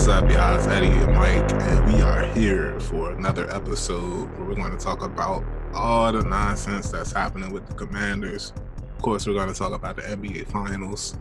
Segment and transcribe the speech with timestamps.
[0.00, 0.56] What's up, y'all?
[0.56, 4.82] It's Eddie and Mike, and we are here for another episode where we're going to
[4.82, 5.44] talk about
[5.74, 8.54] all the nonsense that's happening with the Commanders.
[8.78, 11.18] Of course, we're going to talk about the NBA Finals.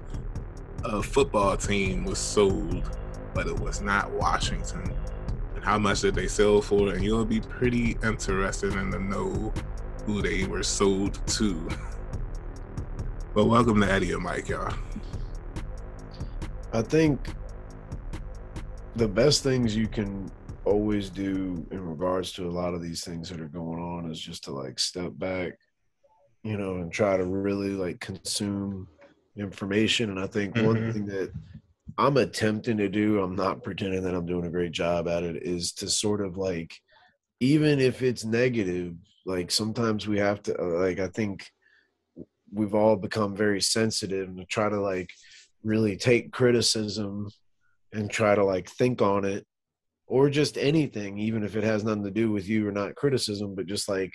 [0.86, 2.97] A football team was sold,
[3.34, 4.96] but it was not Washington.
[5.55, 6.93] And how much did they sell for?
[6.93, 9.52] And you'll be pretty interested in to know
[10.05, 11.68] who they were sold to.
[13.36, 14.74] But welcome to Eddie and Mike, y'all.
[16.74, 17.19] I think
[18.96, 20.32] the best things you can
[20.66, 24.20] always do in regards to a lot of these things that are going on is
[24.20, 25.57] just to like step back,
[26.43, 28.88] you know, and try to really like consume
[29.38, 30.10] information.
[30.10, 30.68] And I think mm-hmm.
[30.68, 31.32] one thing that
[31.97, 35.44] I'm attempting to do, I'm not pretending that I'm doing a great job at it,
[35.44, 36.73] is to sort of like,
[37.39, 41.50] even if it's negative, like sometimes we have to, uh, like, I think
[42.52, 45.09] we've all become very sensitive and try to like
[45.63, 47.30] really take criticism
[47.93, 49.45] and try to like think on it
[50.07, 53.55] or just anything even if it has nothing to do with you or not criticism
[53.55, 54.13] but just like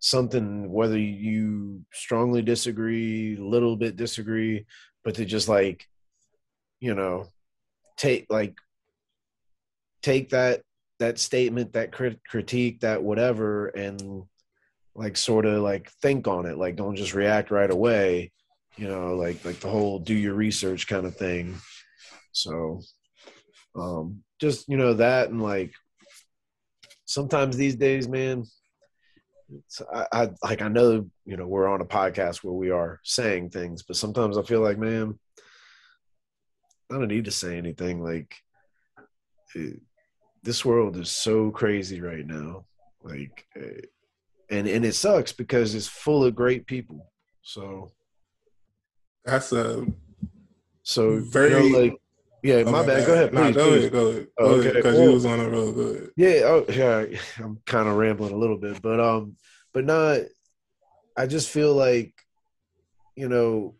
[0.00, 4.66] something whether you strongly disagree little bit disagree
[5.02, 5.86] but to just like
[6.80, 7.26] you know
[7.96, 8.54] take like
[10.02, 10.60] take that
[10.98, 14.24] that statement that crit- critique that whatever and
[14.94, 16.56] like sort of like think on it.
[16.56, 18.30] Like don't just react right away
[18.76, 21.56] you know like like the whole do your research kind of thing.
[22.32, 22.80] So
[23.76, 25.72] um just you know that and like
[27.04, 28.44] sometimes these days man
[29.92, 33.50] I, I like i know you know we're on a podcast where we are saying
[33.50, 35.18] things but sometimes i feel like man
[36.90, 38.02] i don't need to say anything.
[38.02, 38.36] Like
[39.54, 39.80] it,
[40.42, 42.64] this world is so crazy right now.
[43.02, 43.86] Like eh,
[44.50, 47.10] and and it sucks because it's full of great people.
[47.42, 47.92] So
[49.24, 49.86] that's a
[50.82, 51.96] so very you know, like
[52.44, 52.86] yeah, my bad.
[52.86, 53.06] bad.
[53.06, 53.38] Go ahead, please.
[53.38, 54.26] Nah, go ahead, go ahead.
[54.38, 55.74] Go okay, because you was on the road.
[55.74, 56.10] Go ahead.
[56.14, 57.18] Yeah, oh, yeah.
[57.42, 59.36] I'm kind of rambling a little bit, but um,
[59.72, 60.20] but not.
[61.16, 62.12] I just feel like,
[63.16, 63.76] you know,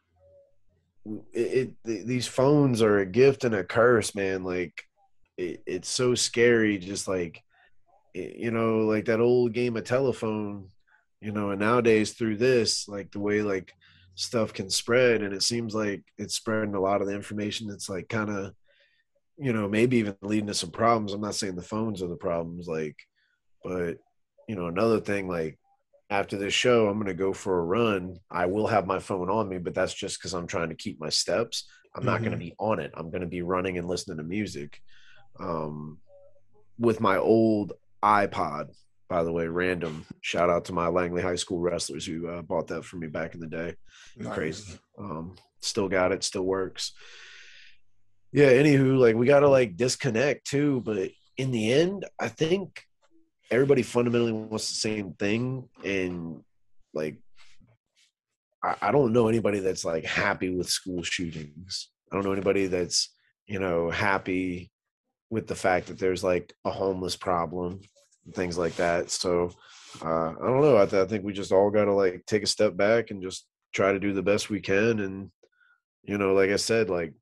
[1.35, 4.45] it, it these phones are a gift and a curse, man.
[4.45, 4.83] Like,
[5.37, 6.79] it, it's so scary.
[6.79, 7.43] Just like,
[8.15, 10.69] you know, like that old game of telephone.
[11.21, 13.75] You know, and nowadays through this, like the way like
[14.15, 17.89] stuff can spread and it seems like it's spreading a lot of the information that's
[17.89, 18.53] like kind of
[19.37, 21.13] you know maybe even leading to some problems.
[21.13, 22.97] I'm not saying the phones are the problems like
[23.63, 23.99] but
[24.49, 25.59] you know another thing like
[26.11, 28.19] after this show i'm going to go for a run.
[28.31, 31.01] I will have my phone on me but that's just because i'm trying to keep
[31.01, 31.69] my steps.
[31.95, 32.11] I'm mm-hmm.
[32.11, 32.93] not going to be on it.
[32.95, 34.81] I'm going to be running and listening to music
[35.41, 35.99] um,
[36.79, 38.71] with my old ipod
[39.09, 42.69] by the way, random shout out to my Langley High School wrestlers who uh, bought
[42.69, 43.75] that for me back in the day.
[44.17, 44.35] Nice.
[44.35, 44.79] Crazy.
[44.99, 46.93] Um, still got it, still works.
[48.33, 52.83] Yeah, anywho, like we gotta like disconnect too, but in the end, I think
[53.51, 55.69] everybody fundamentally wants the same thing.
[55.85, 56.43] And
[56.93, 57.19] like
[58.63, 61.91] I, I don't know anybody that's like happy with school shootings.
[62.11, 63.15] I don't know anybody that's,
[63.47, 64.71] you know, happy
[65.31, 67.81] with the fact that there's like a homeless problem
[68.33, 69.11] things like that.
[69.11, 69.51] So
[70.03, 70.77] uh, I don't know.
[70.77, 73.23] I, th- I think we just all got to like take a step back and
[73.23, 75.01] just try to do the best we can.
[75.01, 75.31] And
[76.03, 77.15] you know, like I said, like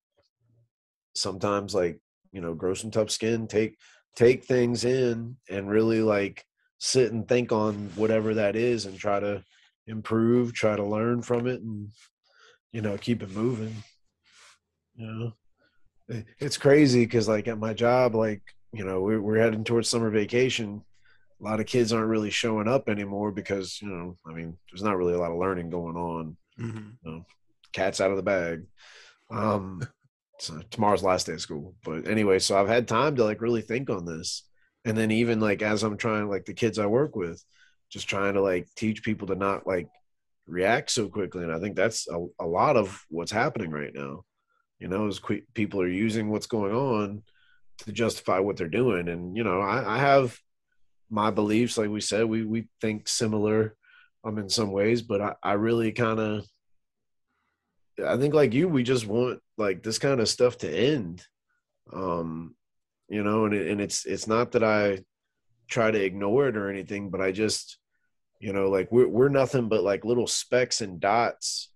[1.15, 2.01] sometimes like
[2.33, 3.77] you know, grow some tough skin, take
[4.17, 6.45] take things in, and really like
[6.79, 9.43] sit and think on whatever that is, and try to
[9.87, 11.89] improve, try to learn from it, and
[12.73, 13.75] you know, keep it moving.
[14.95, 15.07] You
[16.09, 18.43] know, it's crazy because like at my job, like
[18.73, 20.83] you know, we're, we're heading towards summer vacation
[21.43, 24.83] a lot of kids aren't really showing up anymore because you know i mean there's
[24.83, 26.37] not really a lot of learning going on.
[26.61, 26.91] Mm-hmm.
[27.03, 27.27] you know,
[27.73, 28.65] cats out of the bag.
[29.31, 29.83] Um
[30.39, 31.75] so tomorrow's last day of school.
[31.85, 34.45] But anyway so i've had time to like really think on this.
[34.85, 37.43] And then even like as i'm trying like the kids i work with
[37.91, 39.89] just trying to like teach people to not like
[40.47, 41.43] react so quickly.
[41.43, 44.25] And i think that's a, a lot of what's happening right now
[44.79, 47.23] you know is que- people are using what's going on
[47.79, 49.09] to justify what they're doing.
[49.09, 50.39] And you know I, I have
[51.13, 51.79] my beliefs.
[51.79, 53.77] Like we said, we we think similar
[54.25, 56.47] um in some ways, but I, I really kind of
[58.05, 61.25] I think like you, we just want like this kind of stuff to end.
[61.93, 62.57] Um,
[63.09, 65.01] you know, and it, and it's it's not that I
[65.69, 67.79] try to ignore it or anything, but I just
[68.41, 71.71] you know, like we're we're nothing but like little specks and dots,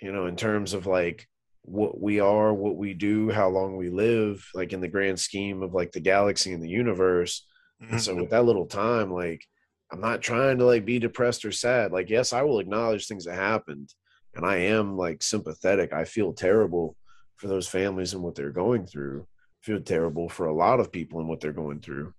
[0.00, 1.26] you know, in terms of like
[1.62, 5.62] what we are, what we do, how long we live, like in the grand scheme
[5.62, 7.46] of like the galaxy and the universe.
[7.82, 7.98] Mm-hmm.
[7.98, 9.44] So with that little time, like
[9.90, 11.92] I'm not trying to like be depressed or sad.
[11.92, 13.92] Like, yes, I will acknowledge things that happened.
[14.34, 15.92] And I am like sympathetic.
[15.92, 16.96] I feel terrible
[17.36, 19.26] for those families and what they're going through.
[19.62, 22.12] feel terrible for a lot of people and what they're going through.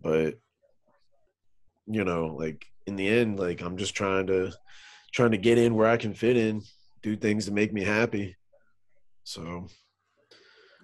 [0.00, 0.38] But
[1.86, 4.52] you know, like in the end, like I'm just trying to
[5.12, 6.62] trying to get in where I can fit in,
[7.02, 8.36] do things to make me happy.
[9.24, 9.66] So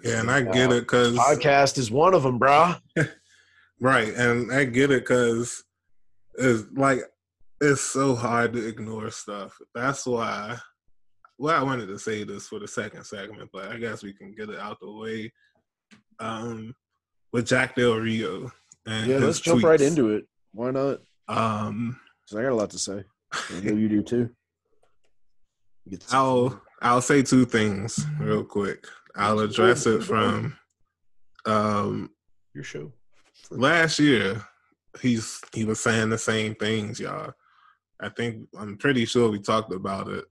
[0.03, 2.75] yeah, and I get it because podcast is one of them, bro.
[3.83, 5.63] right, and I get it because
[6.39, 7.01] it's like
[7.61, 9.57] it's so hard to ignore stuff.
[9.75, 10.57] That's why.
[11.39, 14.35] Well, I wanted to say this for the second segment, but I guess we can
[14.35, 15.33] get it out the way.
[16.21, 16.75] Um,
[17.33, 18.53] with Jack Del Rio.
[18.87, 20.27] And yeah, let's jump right into it.
[20.53, 21.01] Why not?
[21.29, 21.99] Um,
[22.33, 23.05] I got a lot to say.
[23.33, 24.31] I know you do too.
[26.11, 28.87] I'll I'll say two things real quick.
[29.17, 30.57] I'll address it from
[31.47, 32.11] um
[32.55, 32.93] your show.
[33.57, 34.43] Last year,
[35.01, 37.33] he's he was saying the same things, y'all.
[38.01, 40.25] I think I'm pretty sure we talked about it.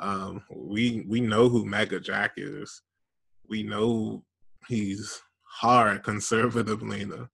[0.00, 2.82] Um, we we know who MAGA Jack is.
[3.48, 4.24] We know
[4.68, 7.28] he's hard conservative leaner,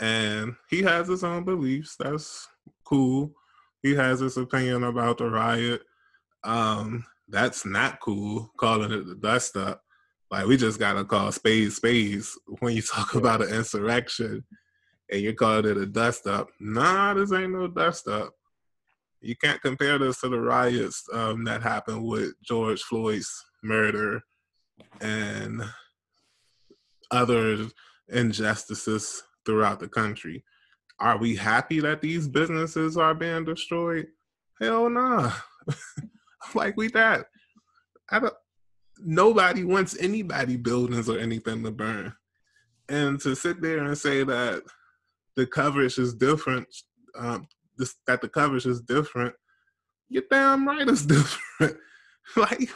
[0.00, 1.96] and he has his own beliefs.
[1.98, 2.48] That's
[2.84, 3.32] cool.
[3.82, 5.82] He has his opinion about the riot.
[6.44, 8.50] Um, that's not cool.
[8.56, 9.83] Calling it the dust up.
[10.34, 14.42] Like we just gotta call spades spades when you talk about an insurrection
[15.08, 16.48] and you're calling it a dust up.
[16.58, 18.32] Nah, this ain't no dust up.
[19.20, 23.32] You can't compare this to the riots um, that happened with George Floyd's
[23.62, 24.22] murder
[25.00, 25.62] and
[27.12, 27.68] other
[28.08, 30.42] injustices throughout the country.
[30.98, 34.08] Are we happy that these businesses are being destroyed?
[34.60, 35.30] Hell nah.
[36.56, 37.26] like we that.
[38.10, 38.34] I don't
[39.04, 42.14] nobody wants anybody buildings or anything to burn.
[42.88, 44.62] And to sit there and say that
[45.36, 46.66] the coverage is different,
[47.18, 47.46] um,
[47.76, 49.34] this, that the coverage is different,
[50.08, 51.76] you're damn right it's different.
[52.36, 52.70] like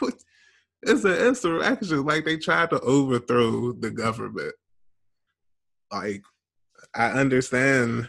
[0.81, 2.05] it's an insurrection.
[2.05, 4.53] Like they tried to overthrow the government.
[5.91, 6.23] Like
[6.95, 8.07] I understand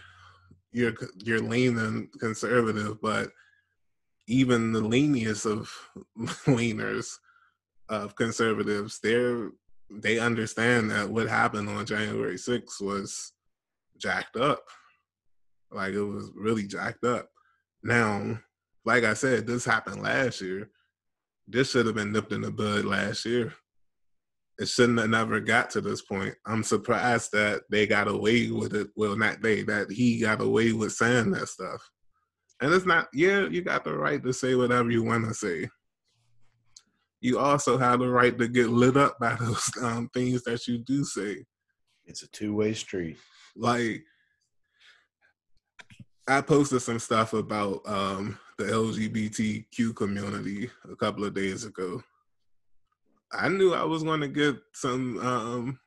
[0.73, 0.95] you're
[1.25, 3.31] you're leaning conservative, but
[4.27, 5.73] even the leniest of
[6.47, 7.19] leaners
[7.91, 9.51] of conservatives, they're
[9.91, 13.33] they understand that what happened on January 6th was
[13.99, 14.63] jacked up.
[15.73, 17.29] Like it was really jacked up.
[17.83, 18.39] Now,
[18.85, 20.71] like I said, this happened last year.
[21.49, 23.53] This should have been nipped in the bud last year.
[24.59, 26.35] It shouldn't have never got to this point.
[26.47, 28.89] I'm surprised that they got away with it.
[28.95, 31.81] Well, not they, that he got away with saying that stuff.
[32.61, 35.69] And it's not, yeah, you got the right to say whatever you want to say.
[37.21, 40.79] You also have the right to get lit up by those um, things that you
[40.79, 41.45] do say.
[42.07, 43.19] It's a two way street.
[43.55, 44.03] Like,
[46.27, 52.03] I posted some stuff about um, the LGBTQ community a couple of days ago.
[53.33, 55.79] I knew I was going to get some um,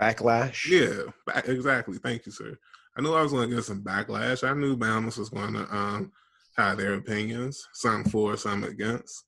[0.00, 0.68] backlash.
[0.68, 1.98] Yeah, back, exactly.
[1.98, 2.58] Thank you, sir.
[2.96, 4.48] I knew I was going to get some backlash.
[4.48, 6.12] I knew Boundless was going to um,
[6.56, 9.24] have their opinions, some for, some against.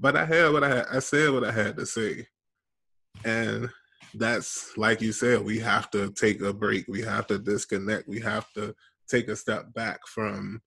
[0.00, 0.86] But I had what I had.
[0.90, 2.26] I said what I had to say,
[3.24, 3.68] and
[4.14, 5.44] that's like you said.
[5.44, 6.88] We have to take a break.
[6.88, 8.08] We have to disconnect.
[8.08, 8.74] We have to
[9.08, 10.62] take a step back from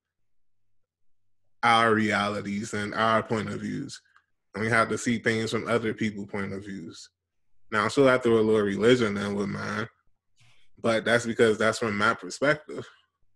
[1.64, 4.00] our realities and our point of views.
[4.54, 7.08] And we have to see things from other people's point of views.
[7.72, 9.88] Now, I'm I throw a little religion in with mine,
[10.80, 12.86] but that's because that's from my perspective.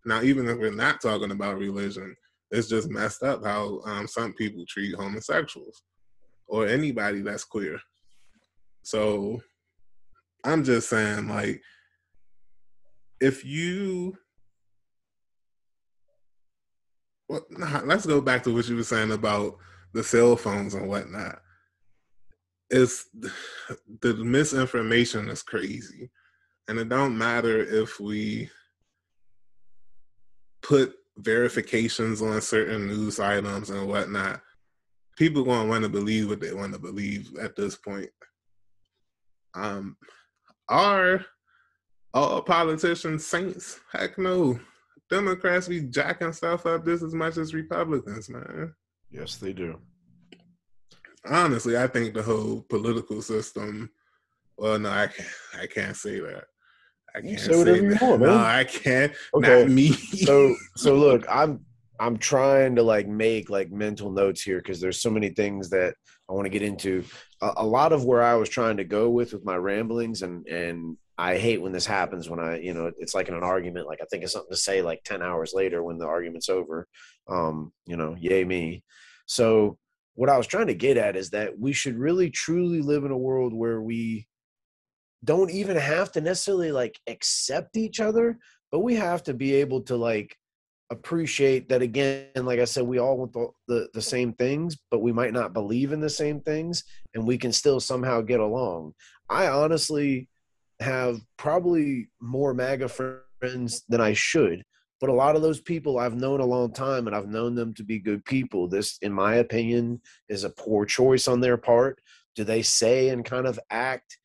[0.05, 2.15] Now, even if we're not talking about religion,
[2.51, 5.83] it's just messed up how um, some people treat homosexuals
[6.47, 7.79] or anybody that's queer.
[8.83, 9.41] So
[10.45, 11.61] I'm just saying, like,
[13.21, 14.17] if you
[17.29, 19.59] well, nah, let's go back to what you were saying about
[19.93, 21.41] the cell phones and whatnot.
[22.71, 23.07] It's
[24.01, 26.11] the misinformation is crazy,
[26.69, 28.51] and it don't matter if we
[30.63, 34.41] put verifications on certain news items and whatnot.
[35.17, 38.09] People gonna want to believe what they want to believe at this point.
[39.55, 39.97] Um,
[40.69, 41.25] are
[42.15, 43.81] all politicians saints?
[43.93, 44.59] Heck no.
[45.11, 48.75] Democrats be jacking stuff up just as much as Republicans, man.
[49.11, 49.79] Yes, they do.
[51.29, 53.91] Honestly, I think the whole political system.
[54.57, 55.29] Well, no, I can't.
[55.61, 56.45] I can't say that.
[57.15, 58.03] I can't say, say that.
[58.03, 59.13] Want, no, I can't.
[59.35, 59.63] Okay.
[59.63, 59.93] Not me.
[59.93, 61.65] so, so look, I'm
[62.01, 65.95] I'm trying to like make like mental notes here because there's so many things that
[66.29, 67.05] I want to get into.
[67.41, 70.47] A, a, lot of where I was trying to go with with my ramblings and
[70.47, 73.89] and I hate when this happens when I, you know, it's like in an argument,
[73.89, 76.87] like I think of something to say like 10 hours later when the argument's over.
[77.29, 78.85] Um, you know, yay me.
[79.27, 79.79] So
[80.15, 83.11] what I was trying to get at is that we should really truly live in
[83.11, 84.29] a world where we
[85.25, 88.39] don't even have to necessarily like accept each other,
[88.71, 90.37] but we have to be able to like
[90.91, 95.01] appreciate that again like i said we all want the, the, the same things but
[95.01, 96.83] we might not believe in the same things
[97.15, 98.93] and we can still somehow get along.
[99.29, 100.29] I honestly
[100.81, 104.63] have probably more maga friends than i should
[105.01, 107.75] but a lot of those people i've known a long time and i've known them
[107.75, 108.67] to be good people.
[108.67, 112.01] This in my opinion is a poor choice on their part.
[112.35, 114.17] Do they say and kind of act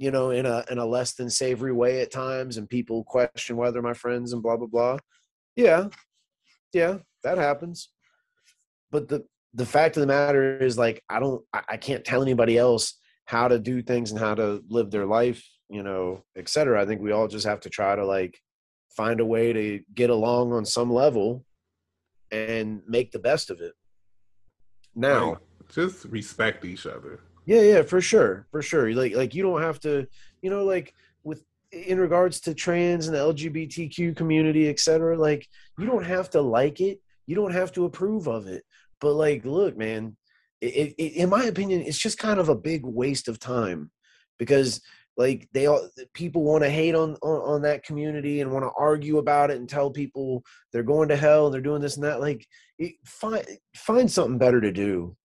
[0.00, 3.56] you know in a in a less than savory way at times and people question
[3.56, 4.96] whether they're my friends and blah blah blah
[5.56, 5.88] yeah,
[6.72, 7.90] yeah, that happens.
[8.90, 12.22] But the the fact of the matter is, like, I don't, I, I can't tell
[12.22, 16.80] anybody else how to do things and how to live their life, you know, etc.
[16.80, 18.38] I think we all just have to try to like
[18.96, 21.44] find a way to get along on some level
[22.30, 23.72] and make the best of it.
[24.94, 25.38] Now, like,
[25.68, 27.20] just respect each other.
[27.50, 28.92] Yeah, yeah, for sure, for sure.
[28.94, 30.06] Like, like you don't have to,
[30.40, 31.42] you know, like with
[31.72, 35.18] in regards to trans and the LGBTQ community, etc.
[35.18, 38.62] Like, you don't have to like it, you don't have to approve of it.
[39.00, 40.16] But like, look, man,
[40.60, 43.90] it, it, in my opinion, it's just kind of a big waste of time
[44.38, 44.80] because
[45.16, 48.70] like they all people want to hate on, on on that community and want to
[48.78, 52.04] argue about it and tell people they're going to hell and they're doing this and
[52.04, 52.20] that.
[52.20, 52.46] Like,
[52.78, 55.16] it, find find something better to do.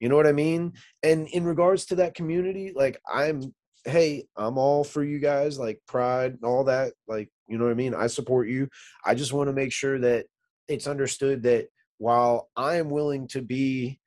[0.00, 0.74] You know what I mean?
[1.02, 5.80] And in regards to that community, like I'm hey, I'm all for you guys, like
[5.86, 6.94] pride and all that.
[7.06, 7.94] Like, you know what I mean?
[7.94, 8.68] I support you.
[9.04, 10.26] I just want to make sure that
[10.68, 14.00] it's understood that while I am willing to be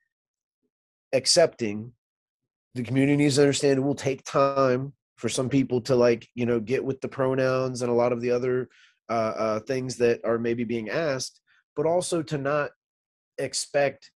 [1.12, 1.92] accepting,
[2.74, 6.46] the community needs to understand it will take time for some people to like, you
[6.46, 8.68] know, get with the pronouns and a lot of the other
[9.08, 11.40] uh, uh, things that are maybe being asked,
[11.76, 12.70] but also to not
[13.38, 14.10] expect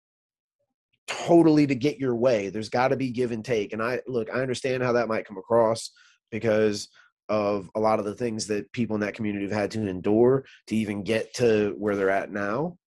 [1.25, 2.49] totally to get your way.
[2.49, 3.73] There's got to be give and take.
[3.73, 5.91] And I look, I understand how that might come across
[6.31, 6.89] because
[7.29, 10.45] of a lot of the things that people in that community have had to endure
[10.67, 12.77] to even get to where they're at now.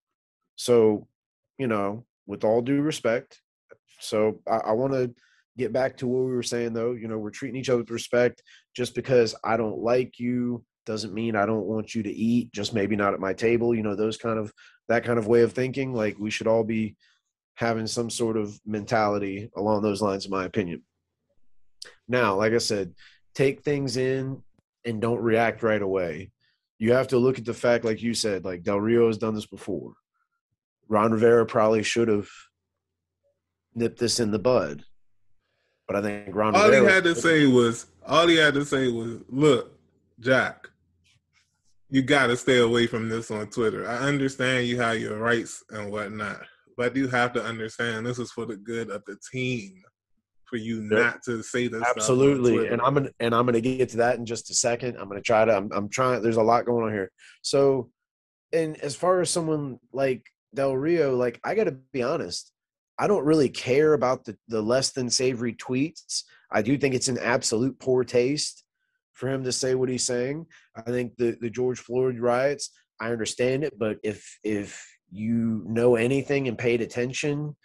[0.56, 1.08] So,
[1.58, 3.40] you know, with all due respect,
[4.00, 5.14] so I, I want to
[5.56, 6.92] get back to what we were saying though.
[6.92, 8.42] You know, we're treating each other with respect.
[8.74, 12.52] Just because I don't like you doesn't mean I don't want you to eat.
[12.52, 13.74] Just maybe not at my table.
[13.74, 14.52] You know, those kind of
[14.88, 15.94] that kind of way of thinking.
[15.94, 16.96] Like we should all be
[17.54, 20.82] having some sort of mentality along those lines, in my opinion.
[22.08, 22.94] Now, like I said,
[23.34, 24.42] take things in
[24.84, 26.32] and don't react right away.
[26.78, 29.34] You have to look at the fact, like you said, like Del Rio has done
[29.34, 29.92] this before.
[30.88, 32.28] Ron Rivera probably should have
[33.74, 34.84] nipped this in the bud.
[35.86, 38.64] But I think Ron all Rivera he had to say was all he had to
[38.64, 39.78] say was, look,
[40.18, 40.68] Jack,
[41.88, 43.88] you gotta stay away from this on Twitter.
[43.88, 46.42] I understand you have your rights and whatnot
[46.76, 49.82] but you have to understand this is for the good of the team
[50.44, 50.90] for you yep.
[50.90, 52.68] not to say this absolutely.
[52.68, 54.96] And i'm gonna and i'm gonna get to that in just a second.
[54.96, 57.10] I'm gonna try to I'm, I'm trying there's a lot going on here.
[57.42, 57.90] So
[58.52, 62.52] and as far as someone like del rio like i gotta be honest
[62.96, 66.22] i don't really care about the the less than savory tweets.
[66.52, 68.62] I do think it's an absolute poor taste
[69.12, 70.46] for him to say what he's saying.
[70.76, 75.94] I think the the george floyd riots i understand it but if if you know
[75.94, 77.56] anything and paid attention,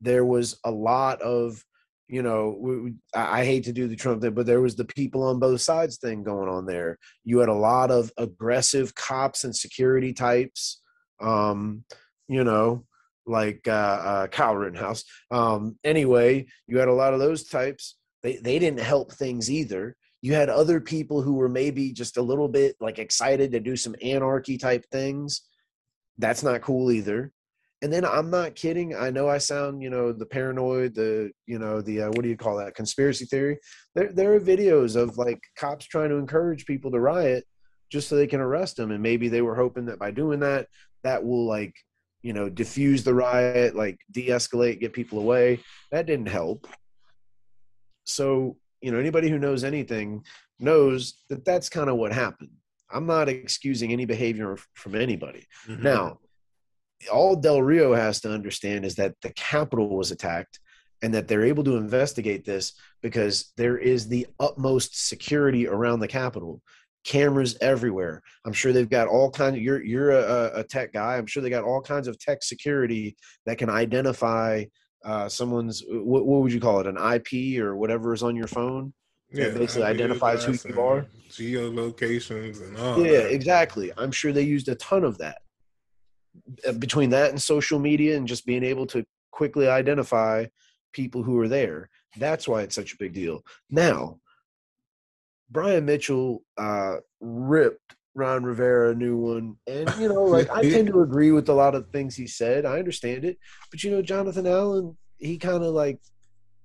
[0.00, 1.64] there was a lot of,
[2.06, 5.38] you know, I hate to do the Trump thing, but there was the people on
[5.38, 6.98] both sides thing going on there.
[7.24, 10.80] You had a lot of aggressive cops and security types,
[11.20, 11.84] um,
[12.28, 12.84] you know,
[13.26, 15.04] like uh, uh, Kyle Rittenhouse.
[15.30, 17.96] Um, anyway, you had a lot of those types.
[18.22, 19.96] They they didn't help things either.
[20.20, 23.76] You had other people who were maybe just a little bit like excited to do
[23.76, 25.42] some anarchy type things
[26.18, 27.32] that's not cool either.
[27.80, 31.60] And then i'm not kidding i know i sound you know the paranoid the you
[31.60, 33.58] know the uh, what do you call that conspiracy theory.
[33.94, 37.44] There, there are videos of like cops trying to encourage people to riot
[37.90, 40.66] just so they can arrest them and maybe they were hoping that by doing that
[41.04, 41.72] that will like
[42.22, 45.60] you know diffuse the riot like de-escalate get people away.
[45.92, 46.66] That didn't help.
[48.04, 50.24] So you know anybody who knows anything
[50.58, 52.50] knows that that's kind of what happened
[52.90, 55.46] I'm not excusing any behavior from anybody.
[55.66, 55.82] Mm-hmm.
[55.82, 56.18] Now,
[57.12, 60.58] all Del Rio has to understand is that the Capitol was attacked
[61.02, 66.08] and that they're able to investigate this because there is the utmost security around the
[66.08, 66.60] Capitol.
[67.04, 68.22] Cameras everywhere.
[68.44, 69.56] I'm sure they've got all kinds.
[69.56, 71.16] Of, you're you're a, a tech guy.
[71.16, 73.16] I'm sure they got all kinds of tech security
[73.46, 74.64] that can identify
[75.04, 78.48] uh, someone's what, what would you call it an IP or whatever is on your
[78.48, 78.92] phone
[79.30, 81.06] yeah, basically identifies who you are.
[81.30, 83.04] Geolocations and all.
[83.04, 83.32] Yeah, that.
[83.32, 83.92] exactly.
[83.96, 85.38] I'm sure they used a ton of that.
[86.66, 90.46] Uh, between that and social media and just being able to quickly identify
[90.92, 91.90] people who are there.
[92.16, 93.44] That's why it's such a big deal.
[93.70, 94.18] Now,
[95.50, 99.56] Brian Mitchell uh, ripped Ron Rivera a new one.
[99.66, 102.64] And, you know, like I tend to agree with a lot of things he said.
[102.64, 103.38] I understand it.
[103.70, 106.00] But, you know, Jonathan Allen, he kind of like,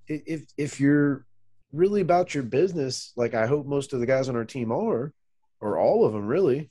[0.07, 1.25] if if you're
[1.73, 5.11] really about your business, like I hope most of the guys on our team are,
[5.59, 6.69] or all of them really,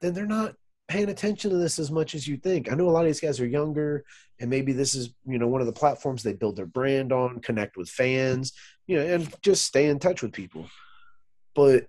[0.00, 0.54] then they're not
[0.88, 2.70] paying attention to this as much as you think.
[2.70, 4.04] I know a lot of these guys are younger,
[4.38, 7.40] and maybe this is you know one of the platforms they build their brand on,
[7.40, 8.52] connect with fans,
[8.86, 10.66] you know, and just stay in touch with people.
[11.54, 11.86] But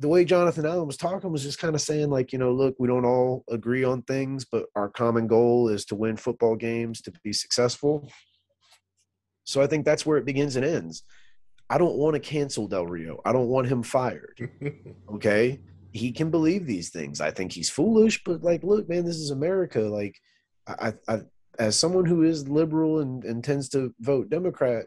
[0.00, 2.74] the way Jonathan Allen was talking was just kind of saying like, you know, look,
[2.78, 7.02] we don't all agree on things, but our common goal is to win football games
[7.02, 8.10] to be successful.
[9.50, 11.02] So I think that's where it begins and ends.
[11.68, 13.20] I don't want to cancel Del Rio.
[13.24, 14.50] I don't want him fired.
[15.14, 15.60] Okay
[15.92, 17.20] he can believe these things.
[17.20, 19.80] I think he's foolish, but like, look, man, this is America.
[19.80, 20.16] Like,
[20.66, 21.20] I, I
[21.58, 24.86] as someone who is liberal and, and tends to vote Democrat,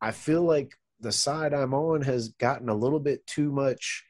[0.00, 4.04] I feel like the side I'm on has gotten a little bit too much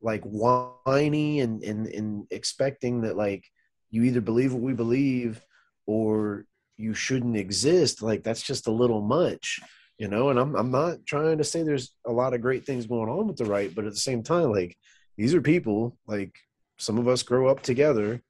[0.00, 3.44] like whiny and, and, and expecting that like
[3.90, 5.44] you either believe what we believe
[5.86, 6.46] or
[6.76, 8.02] you shouldn't exist.
[8.02, 9.60] Like that's just a little much,
[9.98, 12.86] you know, and I'm, I'm not trying to say there's a lot of great things
[12.86, 14.76] going on with the right, but at the same time, like
[15.16, 16.34] these are people like
[16.78, 18.20] some of us grow up together.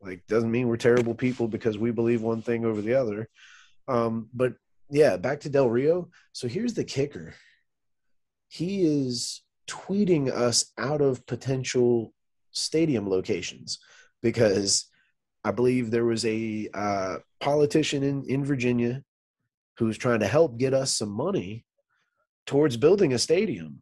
[0.00, 3.28] Like doesn't mean we're terrible people because we believe one thing over the other.
[3.88, 4.54] Um, but
[4.90, 6.08] yeah back to del rio.
[6.32, 7.34] So here's the kicker.
[8.48, 12.12] He is tweeting us out of potential
[12.52, 13.78] stadium locations
[14.22, 14.87] because
[15.48, 19.02] i believe there was a uh, politician in, in virginia
[19.78, 21.64] who's trying to help get us some money
[22.46, 23.80] towards building a stadium.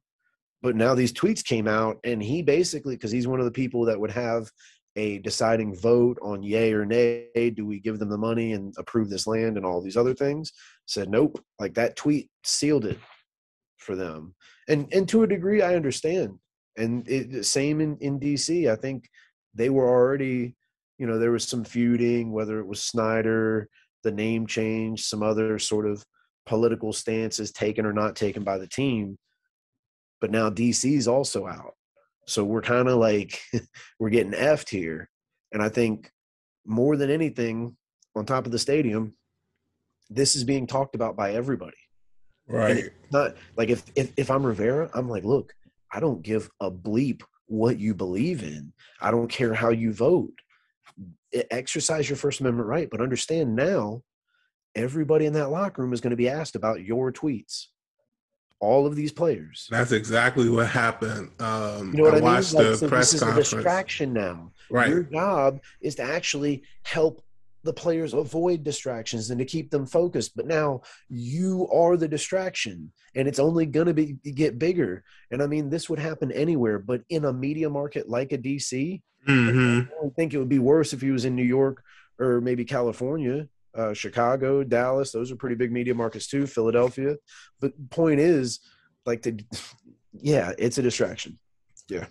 [0.62, 3.84] But now these tweets came out and he basically because he's one of the people
[3.86, 4.50] that would have
[4.96, 9.10] a deciding vote on yay or nay do we give them the money and approve
[9.10, 10.52] this land and all these other things
[10.86, 11.42] said nope.
[11.58, 12.98] Like that tweet sealed it
[13.78, 14.34] for them.
[14.68, 16.38] And and to a degree i understand.
[16.76, 19.08] And it same in in dc i think
[19.54, 20.56] they were already
[20.98, 23.68] you know there was some feuding whether it was snyder
[24.02, 26.04] the name change some other sort of
[26.46, 29.18] political stances taken or not taken by the team
[30.20, 31.74] but now DC's also out.
[32.26, 33.40] So we're kind of like
[33.98, 35.08] we're getting effed here.
[35.52, 36.10] And I think
[36.64, 37.76] more than anything,
[38.14, 39.14] on top of the stadium,
[40.08, 41.76] this is being talked about by everybody.
[42.48, 42.90] Right.
[43.10, 45.52] Not like if, if if I'm Rivera, I'm like, look,
[45.92, 48.72] I don't give a bleep what you believe in.
[49.00, 50.32] I don't care how you vote.
[51.50, 54.02] Exercise your First Amendment right, but understand now,
[54.74, 57.66] everybody in that locker room is going to be asked about your tweets
[58.60, 59.68] all of these players.
[59.70, 61.30] That's exactly what happened.
[61.40, 62.62] Um, you know what I, I watched mean?
[62.62, 63.48] Like, the so press this conference.
[63.48, 64.52] is a distraction now.
[64.70, 64.88] Right.
[64.88, 67.22] Your job is to actually help
[67.64, 70.36] the players avoid distractions and to keep them focused.
[70.36, 75.04] But now you are the distraction, and it's only going to be get bigger.
[75.30, 79.02] And I mean, this would happen anywhere, but in a media market like a DC,
[79.26, 80.06] mm-hmm.
[80.06, 81.82] I think it would be worse if he was in New York
[82.18, 85.12] or maybe California uh, Chicago, Dallas.
[85.12, 86.46] Those are pretty big media markets too.
[86.46, 87.16] Philadelphia.
[87.60, 88.60] But the point is,
[89.04, 89.44] like the,
[90.12, 91.38] yeah, it's a distraction.
[91.88, 92.06] Yeah.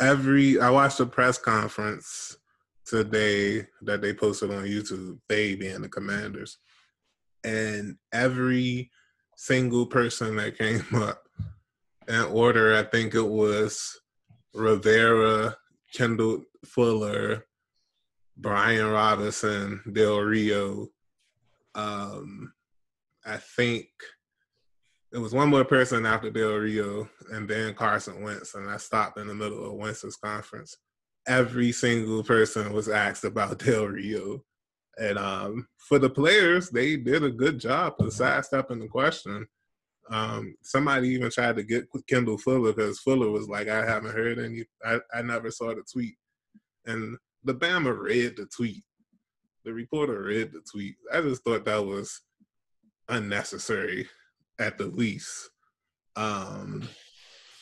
[0.00, 2.36] Every I watched a press conference
[2.84, 5.18] today that they posted on YouTube.
[5.28, 6.58] They being the Commanders,
[7.44, 8.90] and every
[9.36, 11.22] single person that came up
[12.08, 14.00] in order, I think it was
[14.54, 15.56] Rivera,
[15.92, 17.46] Kendall Fuller,
[18.36, 20.88] Brian Robinson, Del Rio.
[21.74, 22.52] Um,
[23.24, 23.86] I think
[25.12, 29.18] it was one more person after Del Rio, and then Carson Wentz, and I stopped
[29.18, 30.76] in the middle of Wentz's conference.
[31.26, 34.42] Every single person was asked about Del Rio,
[34.98, 39.46] and um, for the players, they did a good job of sidestepping the question.
[40.10, 44.38] Um, somebody even tried to get Kendall Fuller because Fuller was like, "I haven't heard
[44.38, 44.64] any.
[44.84, 46.16] I, I never saw the tweet,"
[46.86, 48.82] and the Bama read the tweet.
[49.64, 50.96] The reporter read the tweet.
[51.12, 52.20] I just thought that was
[53.08, 54.08] unnecessary
[54.58, 55.50] at the least.
[56.16, 56.88] Um,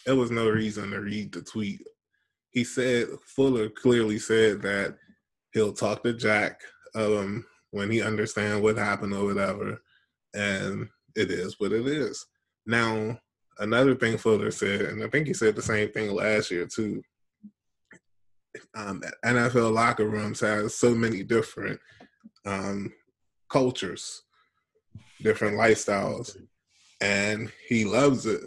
[0.06, 1.80] there was no reason to read the tweet.
[2.50, 4.96] He said Fuller clearly said that
[5.52, 6.60] he'll talk to Jack
[6.94, 9.82] um, when he understands what happened or whatever,
[10.34, 12.26] and it is what it is.
[12.66, 13.18] Now,
[13.58, 17.02] another thing Fuller said, and I think he said the same thing last year too
[18.74, 21.78] um, NFL locker rooms has so many different
[22.44, 22.92] um,
[23.48, 24.22] cultures,
[25.22, 26.36] different lifestyles,
[27.00, 28.42] and he loves it.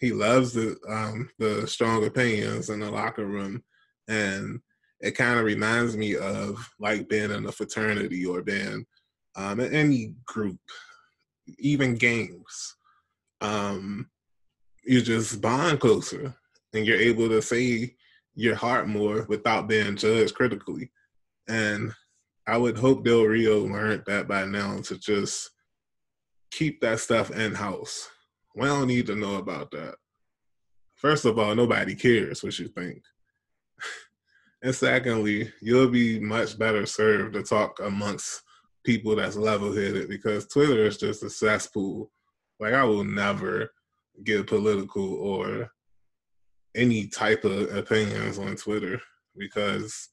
[0.00, 3.62] He loves the um, the strong opinions in the locker room,
[4.08, 4.60] and
[5.00, 8.84] it kind of reminds me of like being in a fraternity or being
[9.36, 10.58] um, in any group,
[11.58, 12.76] even games.
[13.40, 14.10] Um,
[14.84, 16.34] you just bond closer
[16.72, 17.94] and you're able to say
[18.34, 20.90] your heart more without being judged critically.
[21.48, 21.92] And
[22.46, 25.50] I would hope Del Rio learned that by now to just
[26.50, 28.08] keep that stuff in house.
[28.54, 29.96] We don't need to know about that.
[30.94, 33.02] First of all, nobody cares what you think.
[34.62, 38.42] and secondly, you'll be much better served to talk amongst
[38.84, 42.10] people that's level headed because Twitter is just a cesspool.
[42.60, 43.72] Like I will never
[44.22, 45.70] get political or
[46.74, 49.00] any type of opinions on Twitter
[49.36, 50.08] because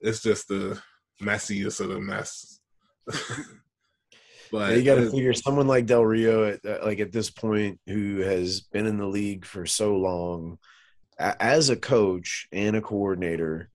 [0.00, 0.80] it's just the
[1.22, 2.60] messiest of the mess.
[4.50, 8.18] but you got to figure someone like Del Rio, at, like at this point, who
[8.18, 10.58] has been in the league for so long,
[11.18, 13.70] as a coach and a coordinator,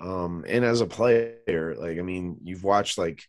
[0.00, 3.22] um, and as a player, like I mean, you've watched like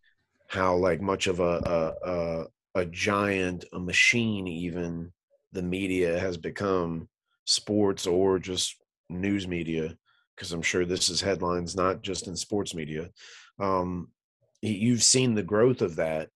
[0.51, 5.11] how like much of a a, a, a giant, a machine, even
[5.51, 7.07] the media has become
[7.45, 8.75] sports or just
[9.09, 9.95] news media
[10.35, 13.09] because i'm sure this is headlines not just in sports media
[13.59, 14.07] um,
[14.61, 16.29] you've seen the growth of that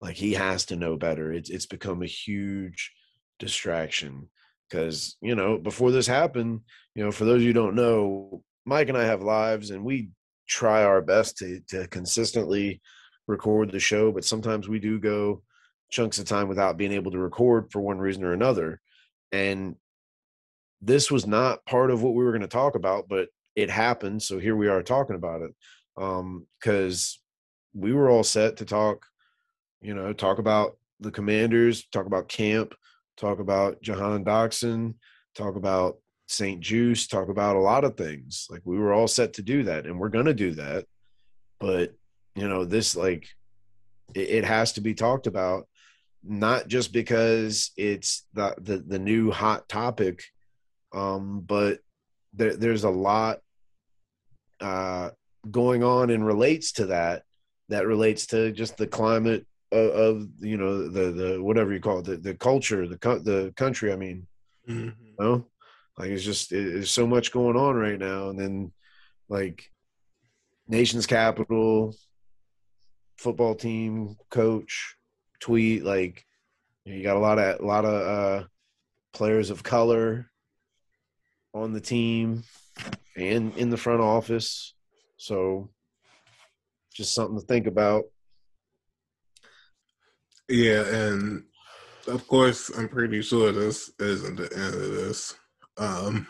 [0.00, 2.92] like he has to know better it's it's become a huge
[3.38, 4.28] distraction
[4.68, 6.60] because you know before this happened
[6.94, 10.08] you know for those you don't know mike and i have lives and we
[10.48, 12.80] try our best to to consistently
[13.26, 15.42] record the show but sometimes we do go
[15.90, 18.80] chunks of time without being able to record for one reason or another
[19.32, 19.76] and
[20.80, 24.22] this was not part of what we were going to talk about, but it happened.
[24.22, 25.54] So here we are talking about it.
[25.96, 27.18] Um, cause
[27.74, 29.06] we were all set to talk,
[29.80, 32.74] you know, talk about the commanders, talk about camp,
[33.16, 34.94] talk about Jahan Dotson,
[35.34, 38.46] talk about St-Juste, talk about a lot of things.
[38.50, 40.86] Like we were all set to do that and we're going to do that.
[41.58, 41.94] But,
[42.36, 43.26] you know, this like,
[44.14, 45.66] it, it has to be talked about
[46.22, 50.22] not just because it's the, the the new hot topic
[50.96, 51.80] um, but
[52.32, 53.40] there, there's a lot
[54.60, 55.10] uh,
[55.50, 57.22] going on and relates to that.
[57.68, 61.98] That relates to just the climate of, of you know the the whatever you call
[61.98, 63.92] it the, the culture the the country.
[63.92, 64.26] I mean,
[64.68, 64.90] mm-hmm.
[65.04, 65.46] you know,
[65.98, 68.72] like it's just it, there's so much going on right now, and then
[69.28, 69.68] like
[70.68, 71.96] nation's capital,
[73.16, 74.96] football team coach
[75.40, 76.24] tweet like
[76.84, 78.46] you got a lot of a lot of uh,
[79.12, 80.30] players of color
[81.52, 82.44] on the team
[83.16, 84.74] and in the front office.
[85.16, 85.70] So
[86.94, 88.04] just something to think about.
[90.48, 91.44] Yeah, and
[92.06, 95.34] of course, I'm pretty sure this isn't the end of this.
[95.76, 96.26] Um,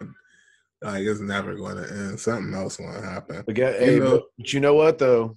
[0.82, 2.18] like it's never going to end.
[2.18, 3.42] Something else going to happen.
[3.46, 5.36] But, get, hey, know, but you know what though?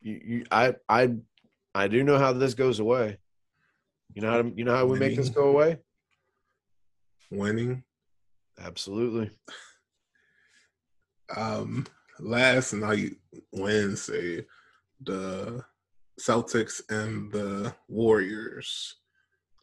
[0.00, 1.14] You, you, I, I,
[1.74, 3.18] I do know how this goes away.
[4.14, 5.78] You know how to, you know how we make this go away
[7.30, 7.82] winning.
[8.58, 9.30] Absolutely.
[11.36, 11.86] Um,
[12.18, 13.12] last night,
[13.52, 14.46] Wednesday,
[15.02, 15.64] the
[16.20, 18.96] Celtics and the Warriors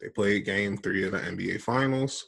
[0.00, 2.26] they played Game Three of the NBA Finals,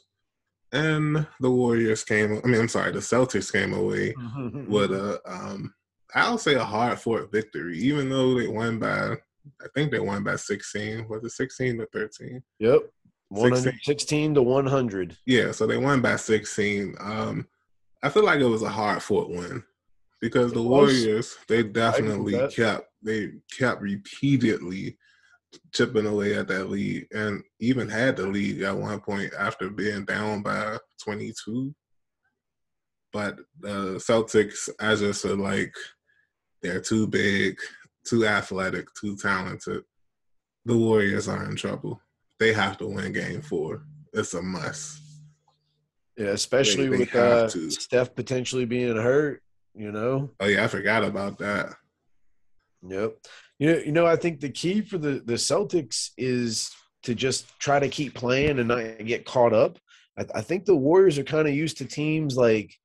[0.71, 2.41] and the Warriors came.
[2.43, 4.13] I mean, I'm sorry, the Celtics came away
[4.67, 5.73] with a, um,
[6.15, 9.11] I'll say a hard fought victory, even though they won by,
[9.61, 11.07] I think they won by 16.
[11.07, 12.43] Was it 16 to 13?
[12.59, 12.81] Yep.
[13.83, 15.17] sixteen to 100.
[15.25, 16.95] Yeah, so they won by 16.
[16.99, 17.47] Um,
[18.01, 19.63] I feel like it was a hard fought win
[20.21, 24.97] because the Warriors they definitely kept they kept repeatedly
[25.73, 30.05] chipping away at that lead and even had the lead at one point after being
[30.05, 31.73] down by 22.
[33.11, 35.73] But the Celtics, I just feel like
[36.61, 37.57] they're too big,
[38.05, 39.83] too athletic, too talented.
[40.65, 42.01] The Warriors are in trouble
[42.39, 43.83] they have to win game four.
[44.13, 45.01] It's a must.
[46.17, 49.41] Yeah, especially they, they with uh, Steph potentially being hurt,
[49.75, 50.31] you know.
[50.39, 51.75] Oh yeah, I forgot about that.
[52.81, 53.17] Yep.
[53.59, 56.71] You know, you know, I think the key for the the Celtics is
[57.03, 59.77] to just try to keep playing and not get caught up.
[60.17, 62.75] I, I think the Warriors are kind of used to teams like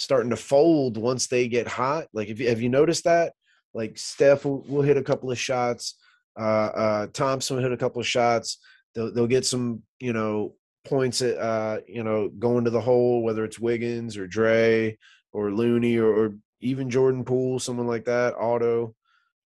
[0.00, 2.06] starting to fold once they get hot.
[2.12, 3.32] Like, if you, have you noticed that?
[3.72, 5.94] Like Steph will, will hit a couple of shots.
[6.38, 8.58] Uh, uh, Thompson will hit a couple of shots
[8.94, 13.22] they'll they'll get some you know points at uh, you know going to the hole,
[13.22, 14.96] whether it's Wiggins or Dre
[15.32, 18.94] or Looney or, or even Jordan Poole, someone like that, Otto.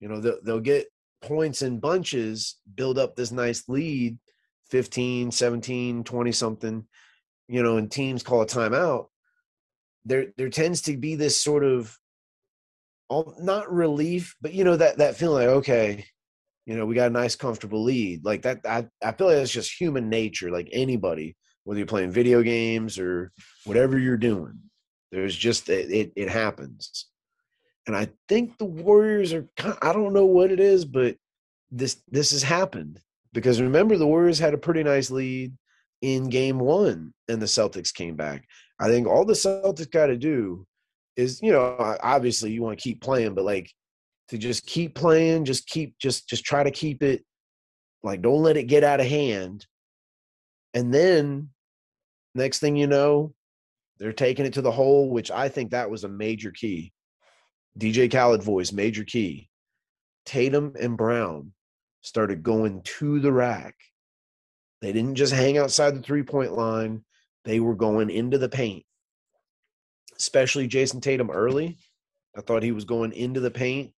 [0.01, 0.87] You know they'll, they'll get
[1.23, 4.19] points in bunches, build up this nice lead,
[4.71, 6.87] 15, 17, 20 something,
[7.49, 9.07] you know, and teams call a timeout.
[10.05, 11.99] There there tends to be this sort of
[13.41, 16.05] not relief, but you know that that feeling like okay,
[16.67, 18.25] You know, we got a nice, comfortable lead.
[18.25, 20.51] Like that, I, I feel like that's just human nature.
[20.51, 23.33] Like anybody, whether you're playing video games or
[23.65, 24.59] whatever you're doing,
[25.13, 27.07] there's just it, it, it happens.
[27.87, 29.47] And I think the Warriors are.
[29.83, 31.17] I don't know what it is, but
[31.71, 32.99] this this has happened
[33.35, 35.53] because remember the Warriors had a pretty nice lead
[36.01, 38.47] in Game One, and the Celtics came back.
[38.81, 40.67] I think all the Celtics got to do
[41.17, 43.71] is, you know, obviously you want to keep playing, but like
[44.29, 47.25] to just keep playing, just keep just just try to keep it
[48.03, 49.67] like don't let it get out of hand.
[50.75, 51.51] And then
[52.35, 53.33] next thing you know,
[53.99, 56.93] they're taking it to the hole, which I think that was a major key.
[57.79, 59.49] DJ Khaled voice, major key.
[60.27, 61.53] Tatum and Brown
[62.03, 63.75] started going to the rack.
[64.81, 67.05] They didn't just hang outside the three point line,
[67.45, 68.85] they were going into the paint.
[70.19, 71.79] Especially Jason Tatum early.
[72.37, 73.93] I thought he was going into the paint.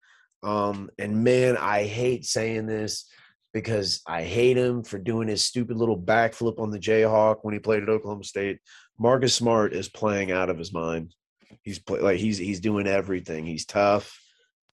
[0.43, 3.09] Um, and man, I hate saying this
[3.53, 7.61] because I hate him for doing his stupid little backflip on the Jayhawk when he
[7.61, 8.59] played at Oklahoma State.
[8.99, 11.15] Marcus Smart is playing out of his mind.
[11.63, 13.47] He's play, like he's he's doing everything.
[13.47, 14.21] He's tough,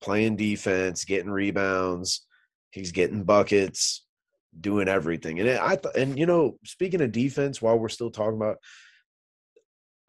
[0.02, 2.26] playing defense, getting rebounds,
[2.72, 4.04] he's getting buckets,
[4.60, 5.40] doing everything.
[5.40, 8.58] And I th- and you know, speaking of defense, while we're still talking about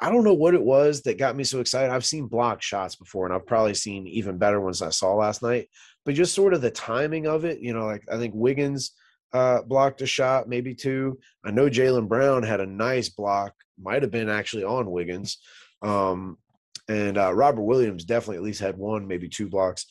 [0.02, 1.92] I don't know what it was that got me so excited.
[1.92, 5.42] I've seen block shots before, and I've probably seen even better ones I saw last
[5.42, 5.68] night.
[6.04, 8.90] But just sort of the timing of it, you know, like I think Wiggins
[9.32, 11.20] uh, blocked a shot, maybe two.
[11.44, 15.38] I know Jaylen Brown had a nice block, might have been actually on Wiggins.
[15.82, 16.36] Um,
[16.88, 19.86] and uh, Robert Williams definitely at least had one, maybe two blocks.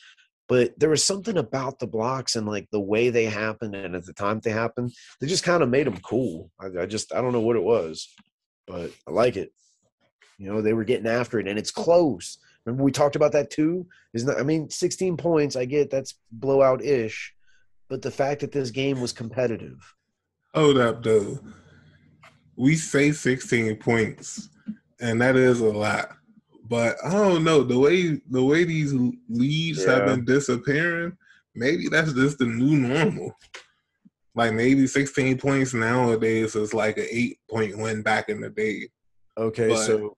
[0.52, 4.06] But there was something about the blocks and like the way they happened and at
[4.06, 6.52] the time they happened, they just kind of made them cool.
[6.60, 8.14] I, I just I don't know what it was,
[8.68, 9.54] but I like it.
[10.38, 12.38] You know, they were getting after it, and it's close.
[12.66, 13.88] Remember we talked about that too.
[14.14, 15.56] Is not that, I mean, 16 points.
[15.56, 17.34] I get that's blowout ish,
[17.88, 19.78] but the fact that this game was competitive.
[20.54, 21.40] Hold up, though.
[22.58, 24.50] We say 16 points,
[25.00, 26.18] and that is a lot.
[26.72, 28.94] But I don't know the way the way these
[29.28, 29.92] leads yeah.
[29.92, 31.18] have been disappearing.
[31.54, 33.38] Maybe that's just the new normal.
[34.36, 38.88] Like maybe 16 points nowadays is like an eight point win back in the day.
[39.38, 40.16] Okay, but so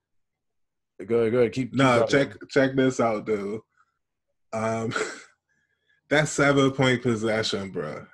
[1.04, 1.52] Go ahead, go ahead.
[1.52, 3.60] Keep, keep no, check check this out, dude.
[4.52, 4.94] Um,
[6.08, 8.06] that seven point possession, bro.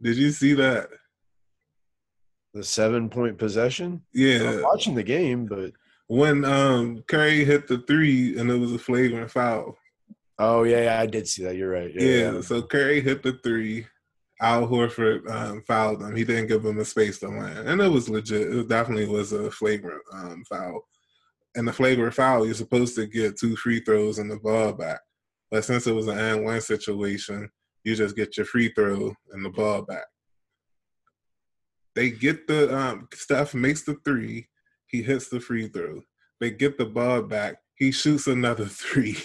[0.00, 0.88] Did you see that?
[2.54, 4.00] The seven point possession?
[4.14, 5.72] Yeah, I'm watching the game, but
[6.08, 9.78] when um Curry hit the three and it was a flagrant foul.
[10.38, 11.56] Oh yeah, yeah I did see that.
[11.56, 11.92] You're right.
[11.94, 12.40] Yeah, yeah, yeah.
[12.40, 13.86] so Curry hit the three.
[14.40, 16.14] Al Horford um, fouled him.
[16.14, 18.54] He didn't give him a space to land, and it was legit.
[18.54, 20.86] It definitely was a flagrant um, foul
[21.56, 25.00] And the flagrant foul, you're supposed to get two free throws and the ball back.
[25.50, 27.50] But since it was an and one situation,
[27.82, 30.04] you just get your free throw and the ball back.
[31.96, 34.48] They get the um, Steph makes the three,
[34.88, 36.02] he hits the free throw.
[36.40, 39.16] They get the ball back, he shoots another three.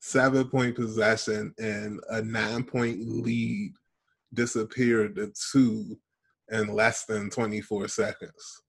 [0.00, 3.72] Seven point possession and a nine point lead
[4.32, 5.98] disappeared to two
[6.50, 8.62] in less than 24 seconds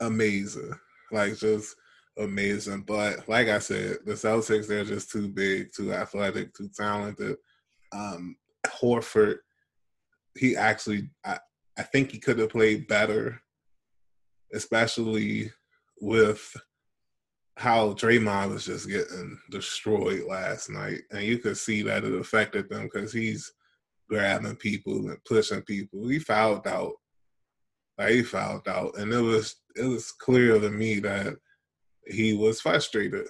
[0.00, 0.72] amazing.
[1.12, 1.76] Like just
[2.18, 2.82] amazing.
[2.82, 7.36] But like I said, the Celtics they're just too big, too athletic, too talented.
[7.92, 9.36] Um Horford,
[10.36, 11.08] he actually
[11.78, 13.40] I think he could have played better,
[14.52, 15.52] especially
[16.00, 16.54] with
[17.56, 21.00] how Draymond was just getting destroyed last night.
[21.10, 23.52] And you could see that it affected them because he's
[24.08, 26.08] grabbing people and pushing people.
[26.08, 26.94] He fouled out
[27.98, 31.34] like he fouled out, and it was it was clear to me that
[32.06, 33.26] he was frustrated,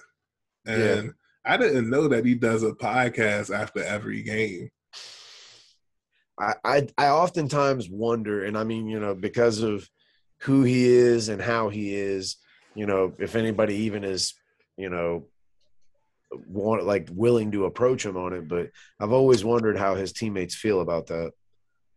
[0.65, 1.11] and yeah.
[1.45, 4.69] I didn't know that he does a podcast after every game.
[6.39, 9.89] I, I I oftentimes wonder, and I mean, you know, because of
[10.41, 12.37] who he is and how he is,
[12.75, 14.33] you know, if anybody even is,
[14.77, 15.25] you know,
[16.47, 18.47] want like willing to approach him on it.
[18.47, 18.69] But
[18.99, 21.31] I've always wondered how his teammates feel about that.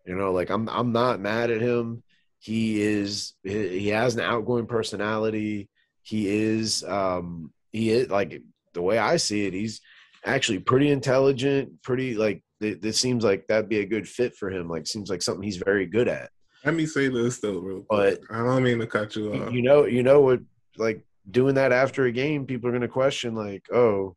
[0.07, 2.03] You know, like I'm I'm not mad at him.
[2.39, 5.69] He is he has an outgoing personality.
[6.03, 9.81] He is um he is like the way I see it, he's
[10.25, 14.51] actually pretty intelligent, pretty like it, it seems like that'd be a good fit for
[14.51, 14.69] him.
[14.69, 16.31] Like seems like something he's very good at.
[16.65, 18.21] Let me say this though, real quick.
[18.29, 19.53] But I don't mean to cut you off.
[19.53, 20.41] You know, you know what
[20.77, 24.17] like doing that after a game, people are gonna question like, oh,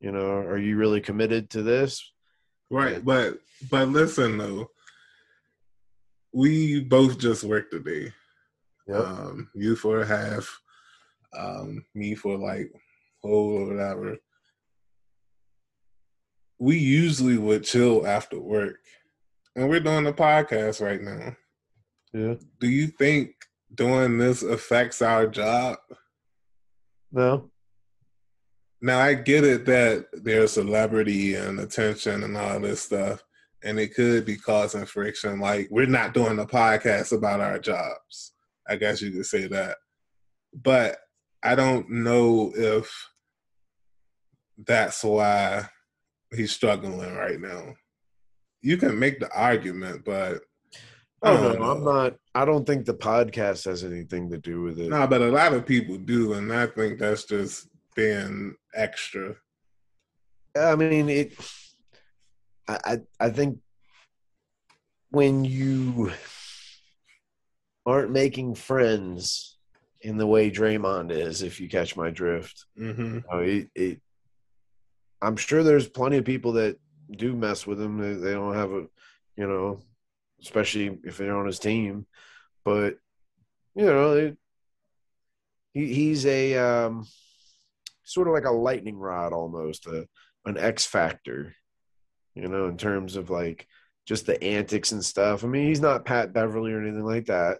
[0.00, 2.12] you know, are you really committed to this?
[2.70, 3.38] Right, but
[3.70, 4.70] but listen though,
[6.32, 8.12] we both just worked today.
[8.86, 9.00] Yep.
[9.00, 10.60] Um, you for a half,
[11.36, 12.70] um, me for like
[13.22, 14.16] whole or whatever.
[16.64, 18.78] We usually would chill after work,
[19.54, 21.36] and we're doing a podcast right now.
[22.14, 22.36] Yeah.
[22.58, 23.32] Do you think
[23.74, 25.76] doing this affects our job?
[27.12, 27.50] No.
[28.80, 33.22] Now I get it that there's celebrity and attention and all this stuff,
[33.62, 35.40] and it could be causing friction.
[35.40, 38.32] Like we're not doing a podcast about our jobs.
[38.66, 39.76] I guess you could say that.
[40.54, 40.96] But
[41.42, 42.90] I don't know if
[44.56, 45.68] that's why
[46.36, 47.74] he's struggling right now.
[48.62, 50.40] You can make the argument, but
[51.22, 52.14] I don't no, I'm not.
[52.34, 54.88] I don't think the podcast has anything to do with it.
[54.88, 59.36] No, but a lot of people do, and I think that's just being extra.
[60.56, 61.34] I mean, it.
[62.68, 63.58] I I, I think
[65.10, 66.10] when you
[67.86, 69.56] aren't making friends
[70.00, 73.14] in the way Draymond is, if you catch my drift, Mm-hmm.
[73.16, 74.00] you know, it, it
[75.24, 76.78] I'm sure there's plenty of people that
[77.10, 77.98] do mess with him.
[77.98, 78.86] They, they don't have a,
[79.36, 79.80] you know,
[80.42, 82.06] especially if they're on his team.
[82.64, 82.98] But
[83.74, 84.38] you know, it,
[85.72, 87.06] he he's a um,
[88.04, 90.06] sort of like a lightning rod almost, a,
[90.44, 91.54] an X factor.
[92.34, 93.68] You know, in terms of like
[94.06, 95.44] just the antics and stuff.
[95.44, 97.58] I mean, he's not Pat Beverley or anything like that.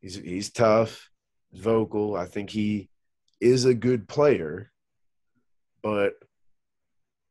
[0.00, 1.10] He's he's tough,
[1.52, 2.16] vocal.
[2.16, 2.88] I think he
[3.40, 4.70] is a good player,
[5.82, 6.14] but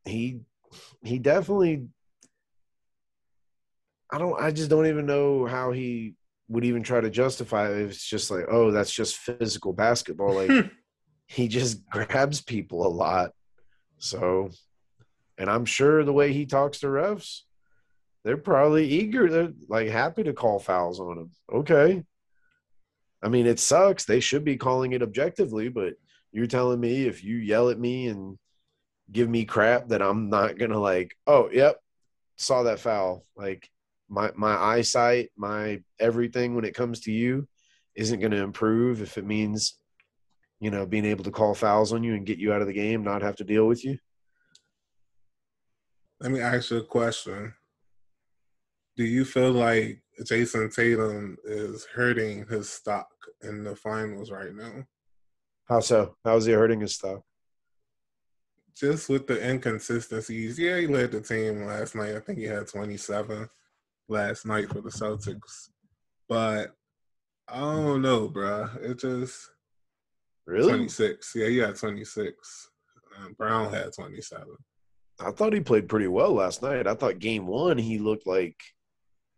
[0.07, 0.41] he
[1.03, 1.87] he definitely
[4.11, 6.15] I don't I just don't even know how he
[6.49, 7.81] would even try to justify it.
[7.81, 10.33] It's just like, oh, that's just physical basketball.
[10.33, 10.71] Like
[11.27, 13.31] he just grabs people a lot.
[13.97, 14.51] So
[15.37, 17.41] and I'm sure the way he talks to refs,
[18.23, 19.29] they're probably eager.
[19.29, 21.31] They're like happy to call fouls on him.
[21.53, 22.03] Okay.
[23.21, 24.05] I mean, it sucks.
[24.05, 25.93] They should be calling it objectively, but
[26.31, 28.37] you're telling me if you yell at me and
[29.11, 31.79] give me crap that I'm not gonna like, oh, yep,
[32.37, 33.25] saw that foul.
[33.35, 33.69] Like
[34.09, 37.47] my my eyesight, my everything when it comes to you
[37.95, 39.77] isn't gonna improve if it means,
[40.59, 42.73] you know, being able to call fouls on you and get you out of the
[42.73, 43.97] game, not have to deal with you.
[46.19, 47.53] Let me ask you a question.
[48.95, 53.07] Do you feel like Jayson Tatum is hurting his stock
[53.43, 54.83] in the finals right now?
[55.65, 56.15] How so?
[56.25, 57.19] How is he hurting his stuff?
[58.79, 60.59] Just with the inconsistencies.
[60.59, 62.15] Yeah, he led the team last night.
[62.15, 63.49] I think he had 27
[64.07, 65.69] last night for the Celtics.
[66.29, 66.75] But
[67.47, 68.75] I don't know, bruh.
[68.83, 69.49] It just
[70.45, 70.69] Really?
[70.69, 71.35] 26.
[71.35, 72.69] Yeah, he had 26.
[73.17, 74.45] Um, Brown had 27.
[75.19, 76.85] I thought he played pretty well last night.
[76.87, 78.55] I thought game one he looked like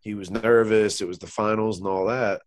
[0.02, 1.02] he was nervous.
[1.02, 2.42] It was the finals and all that.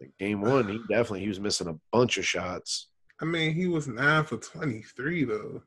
[0.00, 2.88] Like game one, he definitely he was missing a bunch of shots.
[3.20, 5.62] I mean, he was nine for 23, though.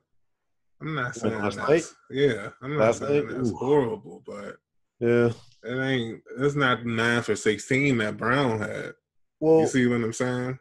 [0.80, 1.84] I'm not saying last that's, night?
[2.10, 3.36] yeah, I'm not Last saying night?
[3.36, 3.56] that's Ooh.
[3.56, 4.56] horrible, but
[4.98, 5.30] Yeah.
[5.64, 8.94] it ain't, it's not nine for 16 that Brown had.
[9.40, 10.58] Well, You see what I'm saying?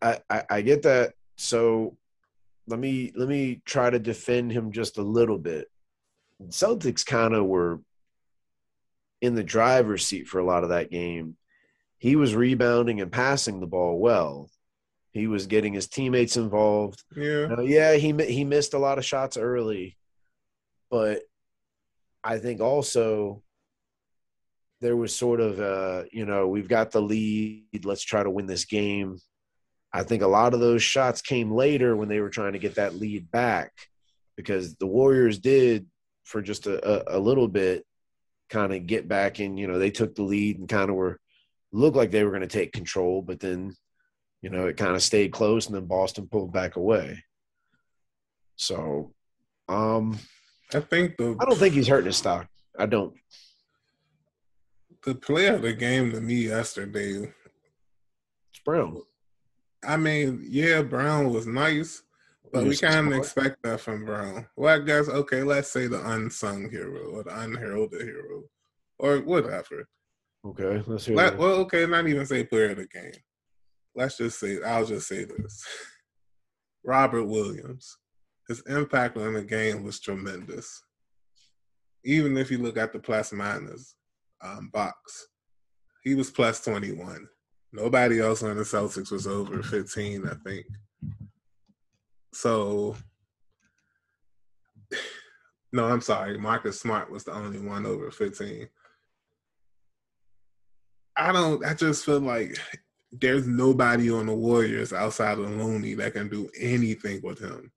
[0.00, 1.14] I, I I get that.
[1.36, 1.96] So
[2.68, 5.68] let me let me try to defend him just a little bit.
[6.48, 7.80] Celtics kind of were
[9.20, 11.36] in the driver's seat for a lot of that game.
[11.98, 14.48] He was rebounding and passing the ball well.
[15.12, 17.02] He was getting his teammates involved.
[17.16, 17.46] Yeah.
[17.46, 19.96] Now, yeah, he he missed a lot of shots early,
[20.90, 21.22] but
[22.22, 23.42] I think also
[24.80, 28.46] there was sort of uh, you know, we've got the lead, let's try to win
[28.46, 29.18] this game.
[29.92, 32.74] I think a lot of those shots came later when they were trying to get
[32.74, 33.72] that lead back
[34.36, 35.86] because the Warriors did
[36.24, 37.84] for just a, a, a little bit
[38.50, 41.18] kind of get back and you know, they took the lead and kind of were
[41.72, 43.74] looked like they were going to take control, but then
[44.42, 47.22] you know, it kind of stayed close and then Boston pulled back away.
[48.56, 49.12] So,
[49.68, 50.18] um,
[50.74, 52.46] I think the I don't think he's hurting his stock.
[52.78, 53.14] I don't.
[55.04, 57.32] the player of the game to me yesterday,
[58.50, 59.02] It's Brown.
[59.84, 62.02] I mean, yeah, Brown was nice,
[62.52, 64.46] but we kind of expect that from Brown.
[64.56, 68.42] Well, I guess, okay, let's say the unsung hero or the unheralded hero
[68.98, 69.88] or whatever.
[70.44, 71.38] Okay, let's hear Let, that.
[71.38, 73.12] well, okay, not even say player of the game.
[73.98, 75.66] Let's just say, I'll just say this.
[76.84, 77.96] Robert Williams,
[78.46, 80.84] his impact on the game was tremendous.
[82.04, 83.96] Even if you look at the plus minus
[84.40, 85.26] um, box,
[86.04, 87.26] he was plus 21.
[87.72, 90.66] Nobody else on the Celtics was over 15, I think.
[92.32, 92.94] So,
[95.72, 96.38] no, I'm sorry.
[96.38, 98.68] Marcus Smart was the only one over 15.
[101.16, 102.56] I don't, I just feel like
[103.12, 107.72] there's nobody on the Warriors outside of Looney that can do anything with him.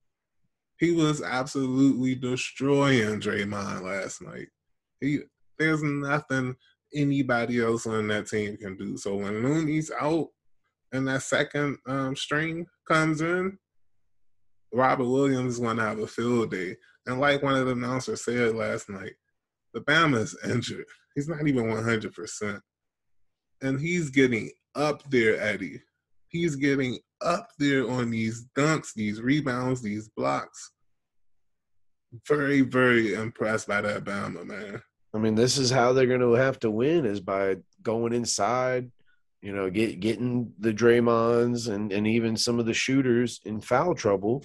[0.79, 4.47] he was absolutely destroying Draymond last night.
[4.99, 5.19] He
[5.57, 6.55] there's nothing
[6.93, 8.97] anybody else on that team can do.
[8.97, 10.27] So when Looney's out
[10.91, 13.57] and that second um, string comes in,
[14.73, 16.75] Robert Williams is going to have a field day.
[17.05, 19.13] And like one of the announcers said last night,
[19.73, 20.85] the Bama is injured.
[21.15, 22.61] He's not even 100%.
[23.61, 25.81] And he's getting up there, Eddie.
[26.27, 30.71] He's getting up there on these dunks, these rebounds, these blocks.
[32.27, 34.81] Very, very impressed by that Bama, man.
[35.13, 38.91] I mean, this is how they're going to have to win is by going inside,
[39.41, 43.93] you know, get getting the Draymonds and and even some of the shooters in foul
[43.93, 44.43] trouble,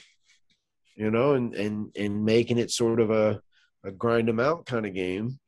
[0.96, 3.40] you know, and and and making it sort of a
[3.84, 5.38] a grind them out kind of game,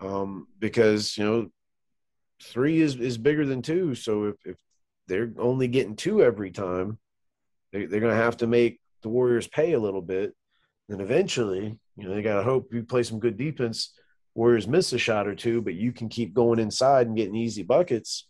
[0.00, 1.50] um, because you know,
[2.42, 3.94] three is is bigger than two.
[3.94, 4.56] So if if
[5.06, 6.98] they're only getting two every time,
[7.72, 10.34] they, they're going to have to make the Warriors pay a little bit.
[10.90, 13.94] And eventually, you know, they got to hope you play some good defense
[14.38, 17.64] Warriors miss a shot or two, but you can keep going inside and getting easy
[17.64, 18.28] buckets.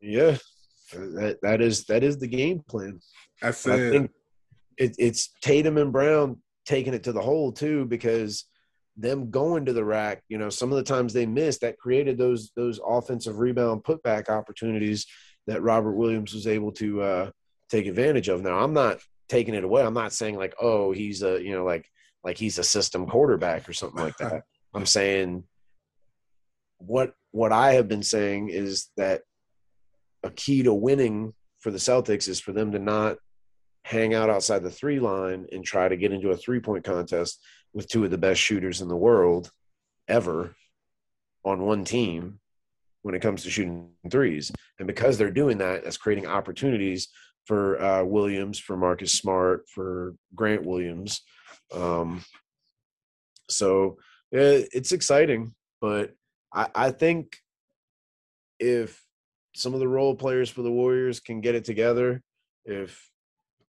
[0.00, 0.38] Yeah,
[0.90, 3.00] that that is that is the game plan.
[3.42, 4.10] I said I think
[4.78, 8.46] it, it's Tatum and Brown taking it to the hole too, because
[8.96, 12.16] them going to the rack, you know, some of the times they missed that created
[12.16, 15.06] those those offensive rebound putback opportunities
[15.46, 17.30] that Robert Williams was able to uh,
[17.70, 18.42] take advantage of.
[18.42, 19.82] Now, I'm not taking it away.
[19.82, 21.86] I'm not saying like, oh, he's a you know like
[22.24, 24.44] like he's a system quarterback or something like that.
[24.74, 25.44] I'm saying
[26.78, 29.22] what what I have been saying is that
[30.22, 33.18] a key to winning for the Celtics is for them to not
[33.86, 37.40] hang out outside the three line and try to get into a three point contest
[37.72, 39.52] with two of the best shooters in the world
[40.08, 40.56] ever
[41.44, 42.40] on one team
[43.02, 44.50] when it comes to shooting threes.
[44.80, 47.10] And because they're doing that, that's creating opportunities
[47.44, 51.22] for uh, Williams, for Marcus Smart, for Grant Williams.
[51.72, 52.24] Um,
[53.48, 53.98] so
[54.32, 56.10] it's exciting, but
[56.52, 57.36] I, I think
[58.58, 59.00] if
[59.54, 62.20] some of the role players for the Warriors can get it together,
[62.64, 63.08] if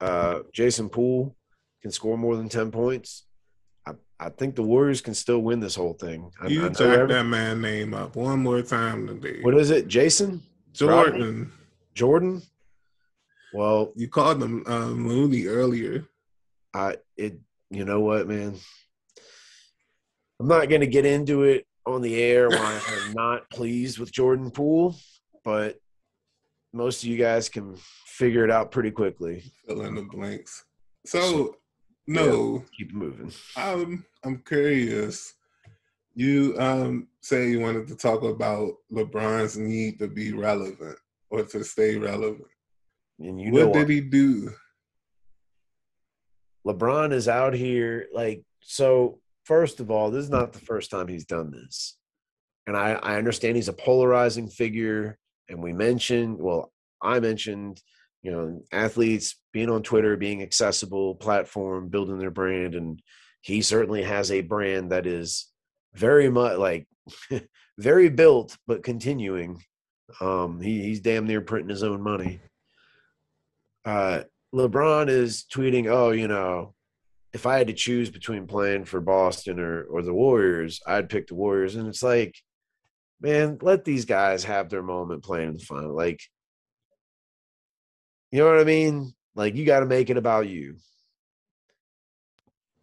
[0.01, 1.35] uh, Jason Poole
[1.81, 3.25] can score more than 10 points,
[3.85, 6.31] I, I think the Warriors can still win this whole thing.
[6.41, 9.41] I, You I, jack that man name up one more time today.
[9.41, 9.87] What is it?
[9.87, 10.41] Jason?
[10.73, 11.51] Jordan.
[11.93, 12.41] Jordan?
[13.53, 16.05] Well, you called him uh, Mooney earlier.
[16.73, 17.39] I it
[17.69, 18.55] you know what, man?
[20.39, 24.11] I'm not going to get into it on the air why I'm not pleased with
[24.11, 24.95] Jordan Poole,
[25.43, 25.77] but
[26.77, 27.75] most of you guys can
[28.05, 29.43] figure it out pretty quickly.
[29.67, 30.65] Fill in the blanks.
[31.05, 31.57] So,
[32.07, 33.31] no, yeah, keep moving.
[33.55, 35.33] I'm I'm curious.
[36.15, 40.97] You um say you wanted to talk about LeBron's need to be relevant
[41.29, 42.47] or to stay relevant.
[43.19, 44.51] And you know what did he do?
[46.65, 51.07] LeBron is out here like so first of all, this is not the first time
[51.07, 51.97] he's done this.
[52.67, 55.17] And I, I understand he's a polarizing figure.
[55.49, 56.71] And we mentioned, well,
[57.01, 57.81] I mentioned,
[58.21, 62.75] you know, athletes being on Twitter, being accessible, platform, building their brand.
[62.75, 63.01] And
[63.41, 65.47] he certainly has a brand that is
[65.93, 66.87] very much like
[67.77, 69.63] very built, but continuing.
[70.21, 72.39] Um, he, he's damn near printing his own money.
[73.85, 74.23] Uh,
[74.53, 76.73] LeBron is tweeting, oh, you know,
[77.33, 81.27] if I had to choose between playing for Boston or or the Warriors, I'd pick
[81.27, 81.75] the Warriors.
[81.75, 82.35] And it's like,
[83.19, 85.95] man, let these guys have their moment playing in the final.
[85.95, 86.21] Like,
[88.31, 89.13] you know what I mean?
[89.35, 90.77] Like, you got to make it about you.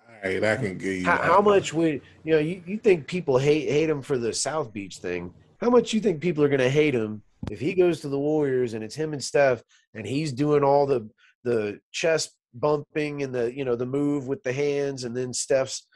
[0.01, 1.05] All right, I can get you.
[1.05, 2.39] How, how much would you know?
[2.39, 5.35] You, you think people hate hate him for the South Beach thing?
[5.61, 8.19] How much you think people are going to hate him if he goes to the
[8.19, 9.63] Warriors and it's him and Steph
[9.95, 11.09] and he's doing all the
[11.43, 15.87] the chest bumping and the you know the move with the hands and then Steph's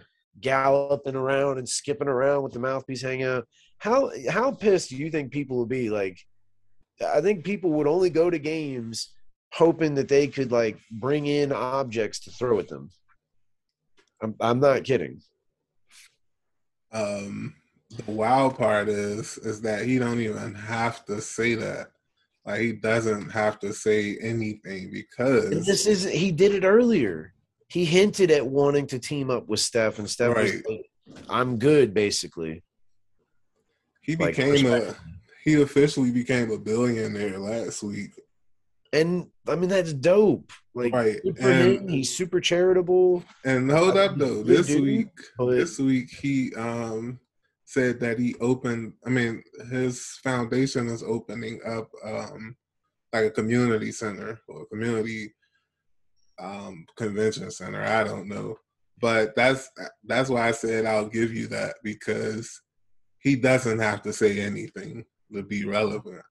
[0.41, 3.47] galloping around and skipping around with the mouthpiece hanging out.
[3.79, 5.91] How how pissed do you think people would be?
[5.91, 6.18] Like,
[7.05, 9.14] I think people would only go to games
[9.53, 12.91] hoping that they could like bring in objects to throw at them.
[14.22, 15.20] I'm I'm not kidding.
[16.93, 17.55] Um,
[17.97, 21.89] the wild part is is that he don't even have to say that.
[22.45, 27.35] Like he doesn't have to say anything because this is he did it earlier.
[27.68, 30.45] He hinted at wanting to team up with Steph, and Steph right.
[30.45, 32.62] was like, "I'm good," basically.
[34.09, 34.97] He became like, a
[35.45, 38.11] he officially became a billionaire last week.
[38.95, 40.51] And I mean that's dope.
[40.75, 41.21] Like right.
[41.25, 41.89] and, him.
[41.89, 43.23] He's super charitable.
[43.45, 47.21] And hold up though, this week but, this week he um
[47.67, 52.57] said that he opened i mean his foundation is opening up um
[53.13, 55.35] like a community center or a community
[56.41, 57.83] um, convention center.
[57.83, 58.59] I don't know,
[59.01, 59.71] but that's
[60.05, 62.61] that's why I said I'll give you that because
[63.21, 66.23] he doesn't have to say anything to be relevant.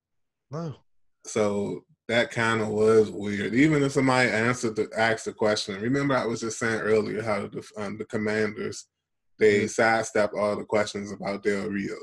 [0.51, 0.75] No.
[1.25, 3.53] So that kind of was weird.
[3.53, 7.47] Even if somebody answered the asked the question, remember I was just saying earlier how
[7.47, 8.87] the um, the commanders
[9.39, 9.67] they mm-hmm.
[9.67, 11.95] sidestep all the questions about Del Rio.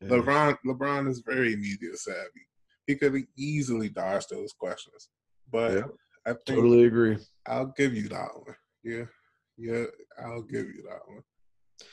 [0.00, 0.08] Yeah.
[0.08, 2.46] LeBron LeBron is very media savvy.
[2.86, 5.08] He could have easily dodge those questions,
[5.50, 5.82] but yeah,
[6.26, 7.18] I totally agree.
[7.46, 8.56] I'll give you that one.
[8.84, 9.04] Yeah,
[9.56, 9.84] yeah,
[10.24, 11.22] I'll give you that one.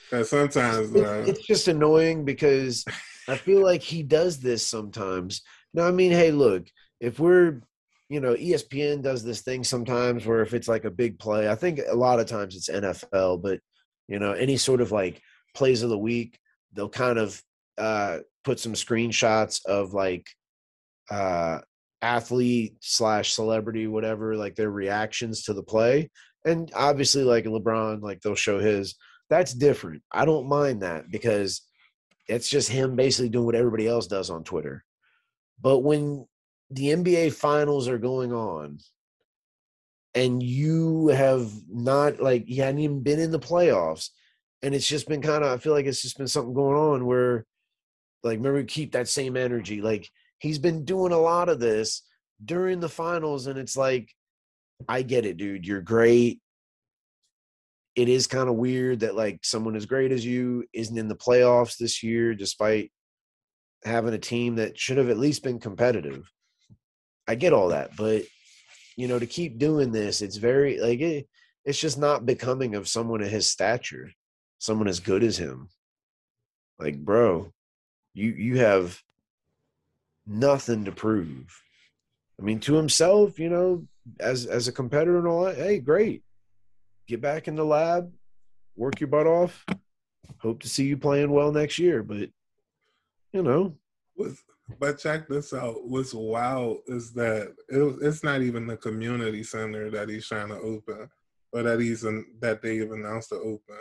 [0.09, 2.85] Because sometimes uh, it's just annoying because
[3.27, 5.41] I feel like he does this sometimes.
[5.73, 6.67] Now, I mean, hey, look,
[6.99, 7.61] if we're
[8.09, 11.55] you know, ESPN does this thing sometimes where if it's like a big play, I
[11.55, 13.59] think a lot of times it's NFL, but
[14.07, 15.21] you know, any sort of like
[15.55, 16.37] plays of the week,
[16.73, 17.41] they'll kind of
[17.77, 20.27] uh, put some screenshots of like
[21.09, 21.59] uh,
[22.01, 26.09] athlete slash celebrity, whatever, like their reactions to the play.
[26.45, 28.95] And obviously, like LeBron, like they'll show his.
[29.29, 30.03] That's different.
[30.11, 31.61] I don't mind that because
[32.27, 34.83] it's just him basically doing what everybody else does on Twitter.
[35.61, 36.27] But when
[36.69, 38.79] the NBA finals are going on
[40.15, 44.09] and you have not like you hadn't even been in the playoffs
[44.63, 47.05] and it's just been kind of i feel like it's just been something going on
[47.05, 47.45] where
[48.23, 50.09] like remember keep that same energy like
[50.39, 52.01] he's been doing a lot of this
[52.43, 54.09] during the finals and it's like
[54.87, 56.39] i get it dude you're great
[57.95, 61.15] it is kind of weird that like someone as great as you isn't in the
[61.15, 62.91] playoffs this year despite
[63.83, 66.29] having a team that should have at least been competitive
[67.27, 68.23] i get all that but
[68.95, 71.27] you know, to keep doing this, it's very like it,
[71.65, 74.11] it's just not becoming of someone of his stature,
[74.59, 75.69] someone as good as him.
[76.79, 77.51] Like, bro,
[78.13, 79.01] you you have
[80.25, 81.61] nothing to prove.
[82.39, 83.85] I mean, to himself, you know,
[84.19, 86.23] as as a competitor and all that, hey, great.
[87.07, 88.11] Get back in the lab,
[88.75, 89.65] work your butt off.
[90.39, 92.03] Hope to see you playing well next year.
[92.03, 92.29] But
[93.31, 93.75] you know,
[94.17, 94.41] with
[94.79, 95.87] but check this out.
[95.87, 100.59] What's wild is that it, it's not even the community center that he's trying to
[100.59, 101.09] open,
[101.51, 103.77] or that he's in, that they've announced to open.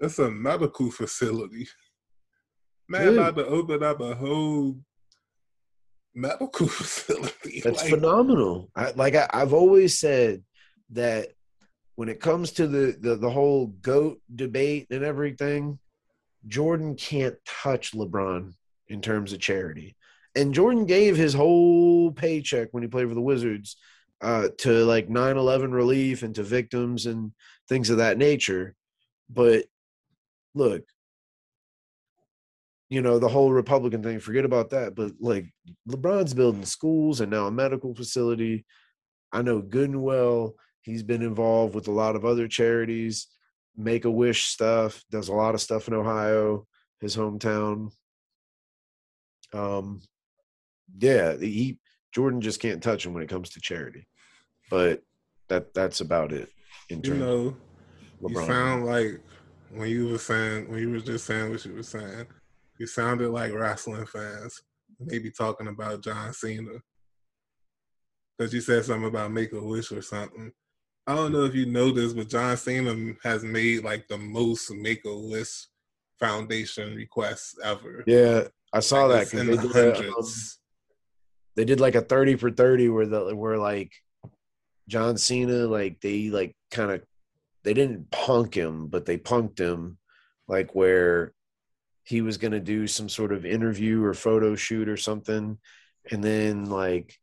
[0.00, 1.68] It's a medical facility.
[2.88, 3.18] Man, Good.
[3.18, 4.76] about to open up a whole
[6.14, 7.60] medical facility.
[7.60, 8.70] That's like, phenomenal.
[8.76, 10.42] I, like I, I've always said
[10.90, 11.28] that
[11.94, 15.78] when it comes to the, the the whole goat debate and everything,
[16.46, 18.54] Jordan can't touch LeBron
[18.88, 19.96] in terms of charity.
[20.34, 23.76] And Jordan gave his whole paycheck when he played for the Wizards
[24.22, 27.32] uh, to like 9 11 relief and to victims and
[27.68, 28.74] things of that nature.
[29.28, 29.66] But
[30.54, 30.84] look,
[32.88, 34.94] you know, the whole Republican thing, forget about that.
[34.94, 35.52] But like
[35.88, 38.64] LeBron's building schools and now a medical facility.
[39.32, 43.28] I know good and well he's been involved with a lot of other charities,
[43.76, 46.66] make a wish stuff, does a lot of stuff in Ohio,
[47.00, 47.92] his hometown.
[49.52, 50.00] Um,
[50.98, 51.78] yeah, he
[52.12, 54.06] Jordan just can't touch him when it comes to charity.
[54.70, 55.02] But
[55.48, 56.50] that that's about it.
[56.88, 57.56] In terms you know,
[58.28, 59.20] you sound like
[59.70, 62.26] when you were saying when you were just saying what you were saying,
[62.78, 64.62] you sounded like wrestling fans.
[65.00, 66.80] Maybe talking about John Cena.
[68.36, 70.52] Because you said something about make a wish or something.
[71.06, 74.70] I don't know if you know this, but John Cena has made like the most
[74.72, 75.68] make a list
[76.20, 78.04] foundation requests ever.
[78.06, 79.40] Yeah, I saw like that.
[79.40, 80.60] In the um, hundreds
[81.54, 83.92] they did like a 30 for 30 where the where like
[84.88, 87.02] John Cena like they like kind of
[87.62, 89.98] they didn't punk him but they punked him
[90.48, 91.32] like where
[92.04, 95.58] he was going to do some sort of interview or photo shoot or something
[96.10, 97.16] and then like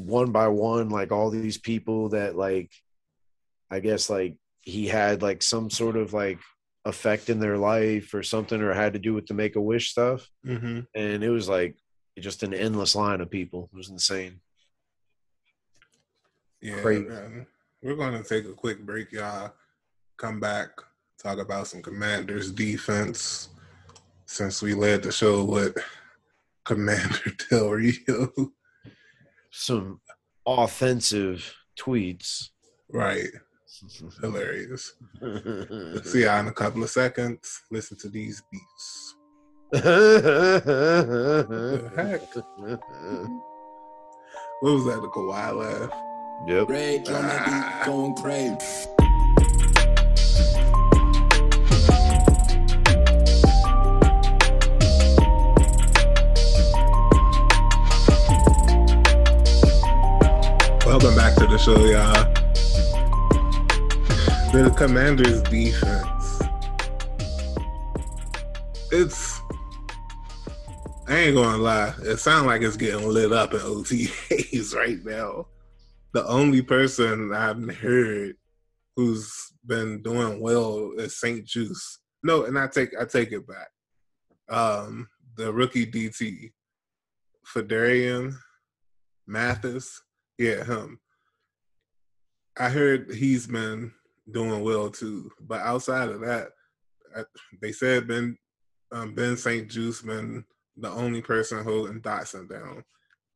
[0.00, 2.70] one by one like all these people that like
[3.70, 6.38] I guess like he had like some sort of like
[6.84, 9.90] effect in their life or something or had to do with the make a wish
[9.90, 10.80] stuff mm-hmm.
[10.94, 11.76] and it was like
[12.20, 13.68] just an endless line of people.
[13.72, 14.40] It was insane.
[16.60, 16.82] Yeah,
[17.82, 19.52] we're going to take a quick break, y'all.
[20.18, 20.68] Come back,
[21.18, 23.48] talk about some Commanders defense
[24.26, 25.76] since we led the show with
[26.64, 28.52] Commander Del Rio.
[29.50, 30.00] Some
[30.46, 32.48] offensive tweets.
[32.90, 33.28] Right.
[34.20, 34.94] Hilarious.
[36.04, 37.62] See y'all in a couple of seconds.
[37.70, 39.14] Listen to these beats
[39.72, 39.82] heck?
[44.60, 45.00] What was that?
[45.00, 45.90] The Kawhi laugh?
[46.46, 46.68] Yep.
[46.68, 47.82] Ray, ah.
[47.86, 48.58] going crazy.
[60.90, 62.12] Welcome back to the show, y'all.
[64.52, 66.42] the Commanders' defense.
[68.90, 69.40] It's.
[71.06, 71.94] I ain't gonna lie.
[72.02, 75.46] It sounds like it's getting lit up in OTAs right now.
[76.12, 78.34] The only person I've heard
[78.96, 79.32] who's
[79.64, 81.46] been doing well is St.
[81.46, 81.98] Juste.
[82.24, 83.68] No, and I take I take it back.
[84.48, 86.50] Um, the rookie DT,
[87.46, 88.34] Phidarian
[89.28, 90.02] Mathis.
[90.40, 90.98] Yeah, him.
[92.58, 93.92] I heard he's been
[94.30, 95.30] doing well too.
[95.38, 96.52] But outside of that,
[97.14, 97.24] I,
[97.60, 98.38] they said Ben
[98.90, 99.68] um, Ben St.
[99.68, 100.46] Juste been
[100.78, 102.82] the only person holding Dotson down,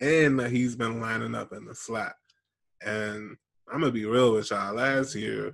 [0.00, 2.14] and that he's been lining up in the slot.
[2.82, 3.36] And
[3.70, 4.74] I'm gonna be real with y'all.
[4.74, 5.52] Last year,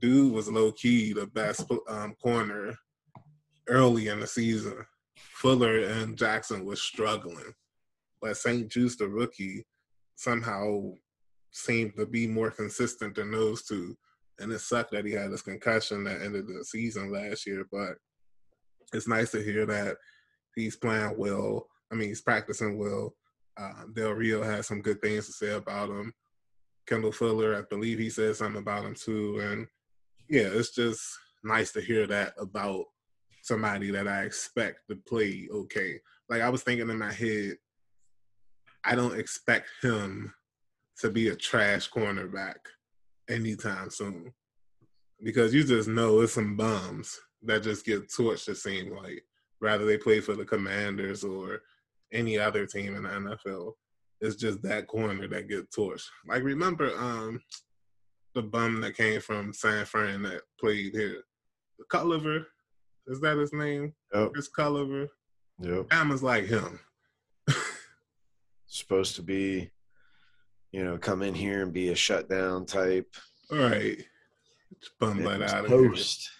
[0.00, 2.78] dude was low key the best um, corner
[3.68, 4.86] early in the season.
[5.18, 7.52] Fuller and Jackson was struggling,
[8.22, 8.70] but St.
[8.70, 9.66] Juste, the rookie,
[10.18, 10.90] somehow
[11.52, 13.96] seemed to be more consistent than those two.
[14.40, 17.94] And it sucked that he had this concussion that ended the season last year, but
[18.92, 19.96] it's nice to hear that
[20.56, 21.68] he's playing well.
[21.92, 23.14] I mean, he's practicing well.
[23.56, 26.12] Uh, Del Rio has some good things to say about him.
[26.86, 29.38] Kendall Fuller, I believe he said something about him too.
[29.40, 29.66] And
[30.28, 31.00] yeah, it's just
[31.44, 32.86] nice to hear that about
[33.42, 36.00] somebody that I expect to play okay.
[36.28, 37.56] Like I was thinking in my head,
[38.88, 40.32] I don't expect him
[41.00, 42.56] to be a trash cornerback
[43.28, 44.32] anytime soon.
[45.22, 49.22] Because you just know it's some bums that just get torched, it seems like,
[49.60, 51.60] rather they play for the commanders or
[52.12, 53.72] any other team in the NFL.
[54.22, 56.06] It's just that corner that get torched.
[56.26, 57.40] Like remember um
[58.34, 61.22] the bum that came from San Fran that played here.
[61.92, 62.44] Culliver,
[63.06, 63.92] is that his name?
[64.14, 64.32] Yep.
[64.32, 65.08] Chris Culliver.
[65.60, 65.88] Yep.
[65.88, 66.80] Bama's like him.
[68.68, 69.70] Supposed to be,
[70.72, 73.12] you know, come in here and be a shutdown type.
[73.50, 73.98] All right.
[75.00, 75.90] Bum Yeah, that out of here.
[75.90, 76.30] Post.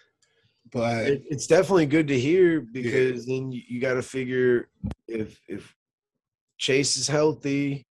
[0.70, 4.68] But It, it's definitely good to hear because then you, you got to figure
[5.06, 5.74] if if
[6.58, 7.86] Chase is healthy,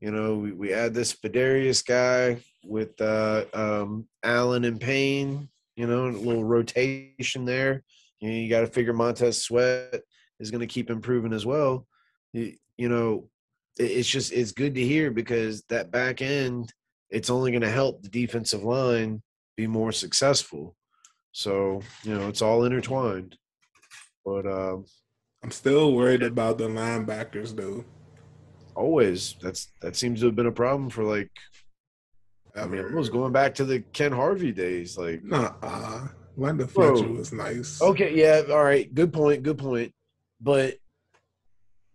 [0.00, 5.86] you know, we, we add this Spidarius guy with uh, um, Allen and Payne, you
[5.86, 7.84] know, a little rotation there.
[8.20, 10.02] You, you got to figure Montez Sweat
[10.40, 11.86] is going to keep improving as well.
[12.32, 13.28] You, you know,
[13.78, 16.72] it's just it's good to hear because that back end,
[17.10, 19.22] it's only going to help the defensive line
[19.56, 20.74] be more successful.
[21.32, 23.36] So you know, it's all intertwined.
[24.24, 24.86] But um,
[25.42, 27.84] I'm still worried about the linebackers though.
[28.74, 31.30] always that's that seems to have been a problem for like
[32.56, 34.96] I mean, it was going back to the Ken Harvey days.
[34.96, 35.52] Like, Nah,
[36.66, 36.96] Bro.
[36.96, 37.82] Fletcher was nice.
[37.82, 39.92] okay, yeah, all right, good point, good point.
[40.40, 40.76] But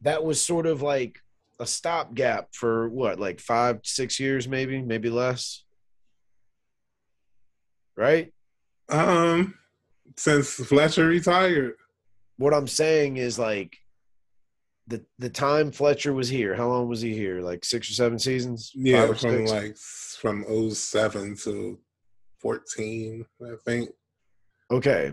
[0.01, 1.19] that was sort of like
[1.62, 5.64] a stopgap for what, like five, six years, maybe, maybe less.
[7.95, 8.34] Right?
[8.89, 9.53] Um,
[10.18, 11.76] since Fletcher retired,
[12.38, 13.78] What I'm saying is like
[14.88, 17.41] the the time Fletcher was here, how long was he here?
[17.41, 18.72] Like six or seven seasons?
[18.74, 19.51] yeah, from six?
[19.51, 21.80] like from 07 to
[22.39, 23.89] 14, I think.
[24.72, 25.12] Okay.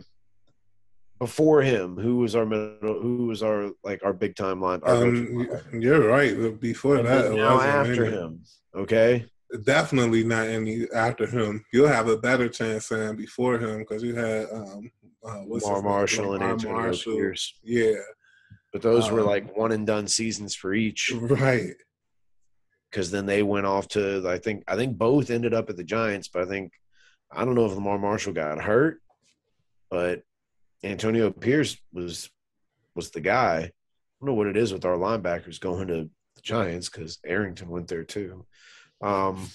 [1.19, 3.01] Before him, who was our middle?
[3.01, 4.81] Who was our like our big time line?
[4.85, 6.61] Um, you're right.
[6.61, 8.43] Before And that, now after any- him.
[8.75, 9.27] Okay.
[9.65, 11.65] definitely not any after him.
[11.73, 14.91] You'll have a better chance saying before him because you had um,
[15.25, 15.85] uh, what's his Lemar name?
[15.85, 17.15] Marshall and Lemar Antonio Marshall.
[17.17, 17.55] Pierce.
[17.65, 17.95] Yeah,
[18.73, 21.75] But those were Um, like one and done seasons for each right.
[22.91, 25.83] because then they went off to I think I think both ended up at the
[25.85, 26.73] Giants, but I think
[27.33, 29.01] I don't know if Lemar Marshall got hurt,
[29.91, 30.23] but
[30.83, 32.31] Antonio Pierce was
[32.95, 33.57] was the guy.
[33.59, 33.71] I
[34.21, 37.89] don't know what it is with our linebackers going to the Giants because Arrington went
[37.89, 38.47] there too.
[39.01, 39.49] Um,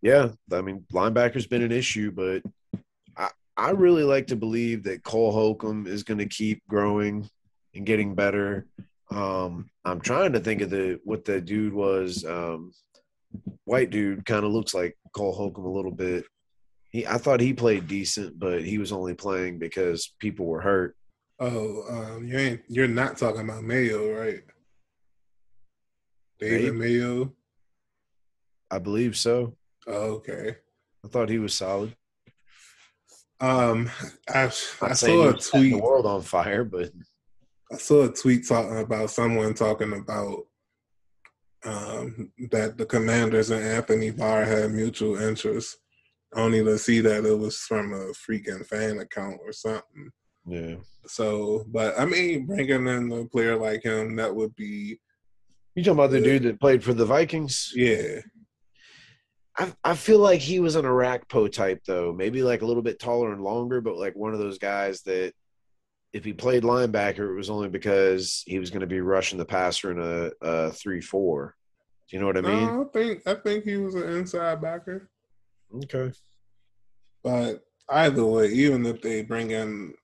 [0.00, 2.42] yeah, I mean linebackers been an issue, but
[3.16, 7.28] I I really like to believe that Cole Holcomb is going to keep growing
[7.74, 8.66] and getting better.
[9.10, 12.24] Um, I'm trying to think of the what the dude was.
[12.24, 12.72] Um,
[13.64, 16.24] white dude kind of looks like Cole Holcomb a little bit.
[16.90, 20.96] He, I thought he played decent, but he was only playing because people were hurt.
[21.38, 22.62] Oh, um, you ain't.
[22.68, 24.42] You're not talking about Mayo, right?
[26.40, 27.32] David Mayo.
[28.70, 29.56] I believe so.
[29.86, 30.56] Oh, okay.
[31.04, 31.94] I thought he was solid.
[33.40, 33.90] Um,
[34.28, 34.48] I, I
[34.92, 35.72] saw a tweet.
[35.72, 36.90] the world on fire, but
[37.72, 40.46] I saw a tweet talking about someone talking about
[41.64, 45.78] um, that the Commanders and Anthony Barr had mutual interest,
[46.34, 50.10] only to see that it was from a freaking fan account or something.
[50.46, 50.76] yeah,
[51.06, 55.00] So, but I mean, bringing in a player like him, that would be
[55.74, 56.24] you talking about the Yeah.
[56.24, 57.72] dude that played for the Vikings?
[57.74, 58.20] yeah.
[59.56, 62.98] I I feel like he was an Orakpo type though, maybe like a little bit
[63.00, 65.32] taller and longer, but like one of those guys that
[66.12, 69.44] if he played linebacker, it was only because he was going to be rushing the
[69.44, 71.54] passer in a, a three four.
[72.08, 72.66] Do you know what I mean?
[72.68, 75.10] No, I think I think he was an inside backer.
[75.74, 76.12] Okay.
[77.22, 79.94] But either way, even if they bring in,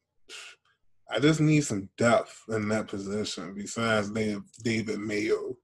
[1.10, 3.54] I just need some depth in that position.
[3.54, 4.10] Besides,
[4.62, 5.56] David Mayo.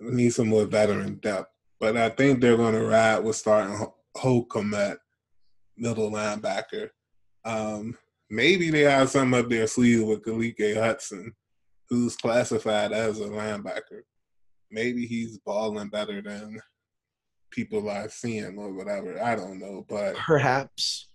[0.00, 1.50] I need some more veteran depth.
[1.80, 3.86] But I think they're going to ride with starting
[4.16, 4.98] Holcomb at
[5.76, 6.90] middle linebacker.
[7.44, 7.96] Um,
[8.30, 11.32] maybe they have something up their sleeve with Khaleke Hudson,
[11.88, 14.02] who's classified as a linebacker.
[14.70, 16.60] Maybe he's balling better than
[17.50, 19.22] people are seeing or whatever.
[19.22, 21.08] I don't know, but Perhaps.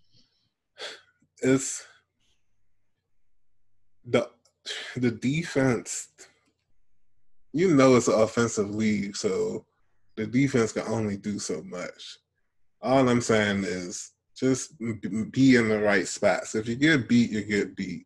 [1.42, 1.86] it's
[4.06, 4.30] the
[4.96, 6.10] the defense.
[7.54, 9.66] You know, it's an offensive league, so
[10.16, 12.18] the defense can only do so much.
[12.82, 16.56] All I'm saying is just be in the right spots.
[16.56, 18.06] If you get beat, you get beat.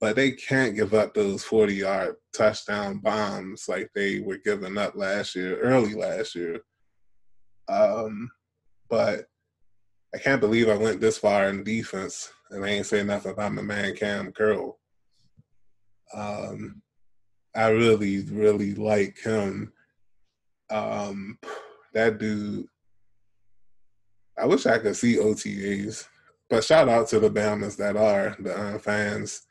[0.00, 4.94] But they can't give up those 40 yard touchdown bombs like they were giving up
[4.94, 6.60] last year, early last year.
[7.68, 8.30] Um,
[8.88, 9.26] but
[10.14, 13.52] I can't believe I went this far in defense and I ain't say nothing about
[13.52, 14.78] my man Cam Curl.
[16.14, 16.82] Um,
[17.54, 19.72] I really, really like him.
[20.70, 21.38] Um,
[21.92, 22.68] that dude
[24.36, 26.08] I wish I could see OTAs,
[26.50, 29.42] but shout out to the Bamas that are the uh, fans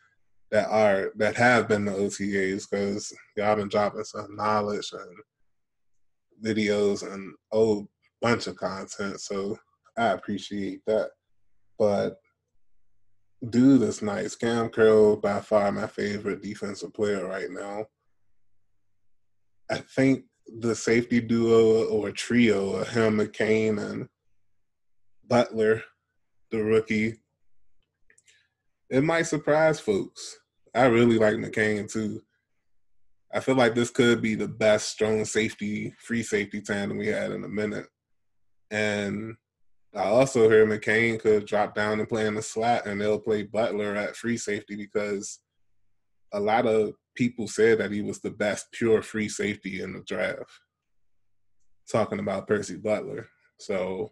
[0.51, 5.17] that are that have been the OTAs because y'all been dropping some knowledge and
[6.45, 7.87] videos and a whole
[8.23, 9.19] bunch of content.
[9.19, 9.59] So
[9.97, 11.11] I appreciate that.
[11.77, 12.17] But
[13.47, 14.33] dude is nice.
[14.33, 17.85] Cam Curl by far my favorite defensive player right now.
[19.69, 20.23] I think
[20.59, 24.07] the safety duo or trio of him, McCain, and
[25.27, 25.83] Butler,
[26.49, 27.15] the rookie.
[28.89, 30.39] It might surprise folks.
[30.73, 32.21] I really like McCain too.
[33.33, 37.31] I feel like this could be the best strong safety, free safety tandem we had
[37.31, 37.87] in a minute.
[38.73, 39.35] And
[39.95, 43.43] I also hear McCain could drop down and play in the slot and they'll play
[43.43, 45.39] Butler at free safety because
[46.33, 50.01] a lot of people said that he was the best pure free safety in the
[50.01, 50.49] draft.
[51.91, 53.27] Talking about Percy Butler.
[53.59, 54.11] So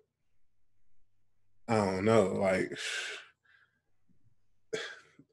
[1.68, 2.28] I don't know.
[2.28, 2.78] Like,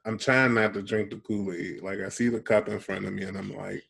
[0.06, 1.82] I'm trying not to drink the Kool Aid.
[1.82, 3.82] Like, I see the cup in front of me, and I'm like,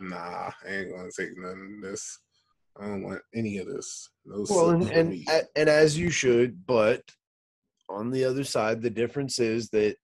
[0.00, 2.18] nah, I ain't gonna take none of this.
[2.80, 4.10] I don't want any of this.
[4.24, 7.02] No well, and and, and as you should, but
[7.88, 9.96] on the other side, the difference is that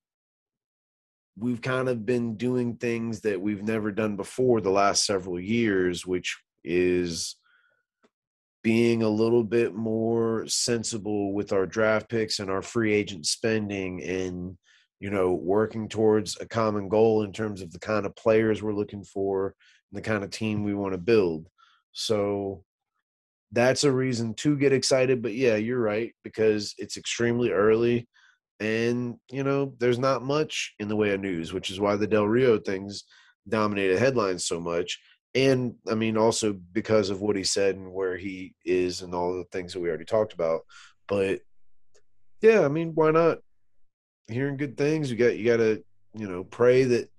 [1.36, 6.06] we've kind of been doing things that we've never done before the last several years,
[6.06, 7.36] which is
[8.62, 14.02] being a little bit more sensible with our draft picks and our free agent spending
[14.02, 14.56] and
[15.00, 18.72] you know working towards a common goal in terms of the kind of players we're
[18.72, 19.54] looking for
[19.90, 21.48] and the kind of team we want to build
[21.92, 22.64] so
[23.52, 28.08] that's a reason to get excited but yeah you're right because it's extremely early
[28.60, 32.06] and you know there's not much in the way of news which is why the
[32.06, 33.04] del rio things
[33.48, 34.98] dominated headlines so much
[35.34, 39.36] and I mean also because of what he said and where he is and all
[39.36, 40.62] the things that we already talked about.
[41.08, 41.40] But
[42.40, 43.38] yeah, I mean, why not?
[44.28, 45.82] Hearing good things, you got you got to
[46.14, 47.10] you know pray that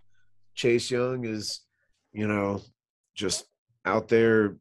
[0.55, 1.61] Chase Young is
[2.11, 2.61] you know
[3.15, 3.45] just
[3.85, 4.55] out there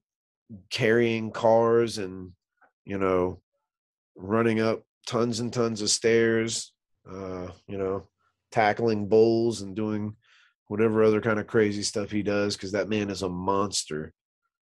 [0.71, 2.33] carrying cars and
[2.85, 3.41] you know
[4.17, 6.73] running up tons and tons of stairs,
[7.11, 8.09] uh, you know,
[8.51, 10.17] tackling bulls and doing
[10.69, 14.13] whatever other kind of crazy stuff he does because that man is a monster.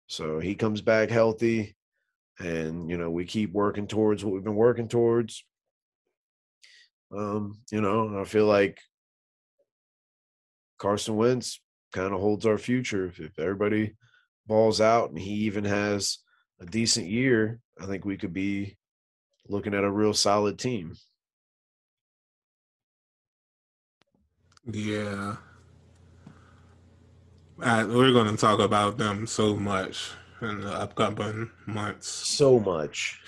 [0.08, 1.76] So he comes back healthy,
[2.40, 5.44] and you know we keep working towards what we've been working towards.
[7.16, 8.78] Um, you know, I feel like
[10.78, 11.62] Carson Wentz
[11.94, 13.06] kind of holds our future.
[13.08, 13.96] If, if everybody
[14.48, 16.20] balls out and he even has
[16.60, 18.78] a decent year, I think we could be
[19.48, 20.96] looking at a real solid team.
[24.72, 25.36] Yeah,
[27.58, 32.08] we're going to talk about them so much in the upcoming months.
[32.08, 33.22] So much.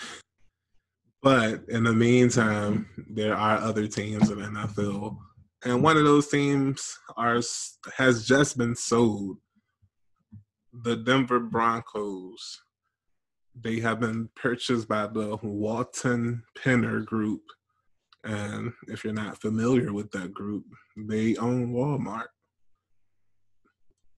[1.22, 5.18] But in the meantime, there are other teams in NFL,
[5.64, 7.42] and one of those teams are
[7.96, 9.38] has just been sold.
[10.84, 12.62] The Denver Broncos.
[13.60, 17.42] They have been purchased by the Walton Penner Group,
[18.24, 20.66] and if you're not familiar with that group,
[20.96, 22.28] they own Walmart.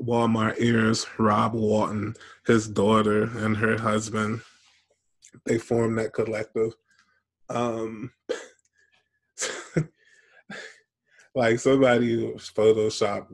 [0.02, 4.42] Walmart heirs Rob Walton, his daughter, and her husband
[5.46, 6.74] they formed that collective.
[7.50, 8.12] Um,
[11.36, 13.28] like somebody Photoshop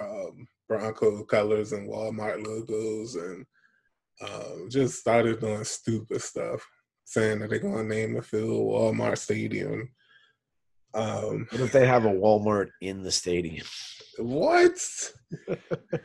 [0.00, 3.44] um, Bronco colors and Walmart logos and
[4.20, 6.66] um, just started doing stupid stuff,
[7.04, 9.88] saying that they're going to name the field Walmart Stadium.
[10.94, 13.66] Um, What if they have a Walmart in the stadium?
[14.18, 14.76] what?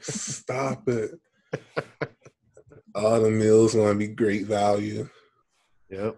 [0.02, 1.12] Stop it.
[2.96, 5.10] All the meals going to be great value.
[5.90, 6.18] Yep.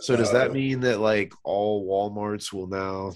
[0.00, 3.12] So does that Uh, mean that like all Walmarts will now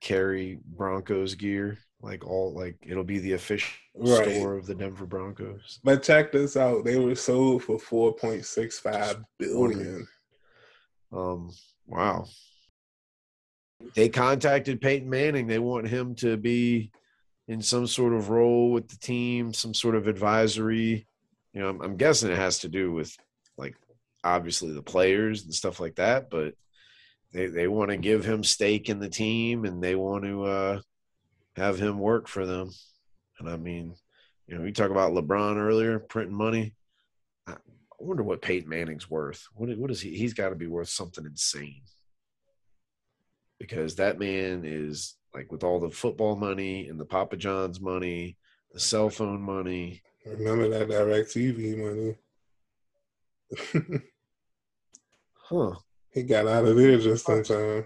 [0.00, 1.78] carry Broncos gear?
[2.02, 4.34] Like all like it'll be the official Right.
[4.34, 5.78] store of the Denver Broncos.
[5.84, 6.84] But check this out.
[6.84, 10.06] They were sold for 4.65 billion.
[11.12, 11.50] Um
[11.86, 12.26] wow.
[13.94, 15.46] They contacted Peyton Manning.
[15.46, 16.90] They want him to be
[17.48, 21.06] in some sort of role with the team, some sort of advisory.
[21.52, 23.14] You know, I'm, I'm guessing it has to do with
[23.58, 23.76] like
[24.24, 26.54] obviously the players and stuff like that, but
[27.32, 30.80] they they want to give him stake in the team and they want to uh
[31.56, 32.70] have him work for them.
[33.38, 33.94] And I mean,
[34.46, 36.74] you know, we talk about LeBron earlier printing money.
[37.46, 37.54] I
[37.98, 39.46] wonder what Peyton Manning's worth.
[39.54, 40.16] What what is he?
[40.16, 41.82] He's got to be worth something insane.
[43.58, 48.36] Because that man is like with all the football money and the Papa John's money,
[48.72, 50.02] the cell phone money.
[50.26, 52.16] Remember that DirecTV money.
[55.44, 55.74] Huh.
[56.12, 57.84] he got out of there just in time.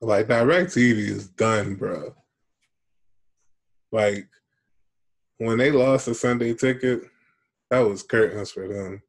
[0.00, 2.14] Like DirecTV is done, bro.
[3.94, 4.28] Like
[5.38, 7.02] when they lost the Sunday ticket,
[7.70, 9.00] that was curtains for them.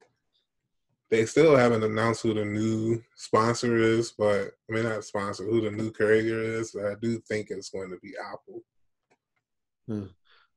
[1.09, 5.61] They still haven't announced who the new sponsor is, but I mean not sponsor, who
[5.61, 6.71] the new carrier is.
[6.71, 8.61] But I do think it's going to be Apple.
[9.87, 10.11] Hmm.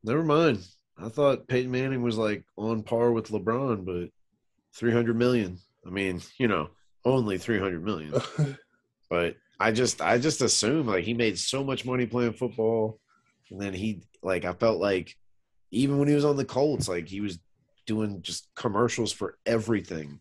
[0.04, 0.62] Never mind.
[0.98, 4.10] I thought Peyton Manning was like on par with LeBron, but
[4.74, 5.58] 300 million.
[5.86, 6.68] I mean, you know,
[7.06, 8.12] only 300 million.
[9.08, 13.00] but I just I just assume like he made so much money playing football,
[13.50, 15.16] and then he like I felt like
[15.70, 17.38] even when he was on the Colts, like he was
[17.86, 20.20] doing just commercials for everything,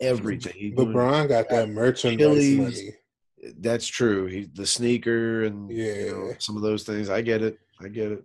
[0.00, 0.74] everything.
[0.76, 2.90] LeBron got that merchandise money.
[3.58, 4.26] that's true.
[4.26, 6.34] He the sneaker and you know, Yeah.
[6.38, 7.10] some of those things.
[7.10, 7.58] I get it.
[7.80, 8.24] I get it.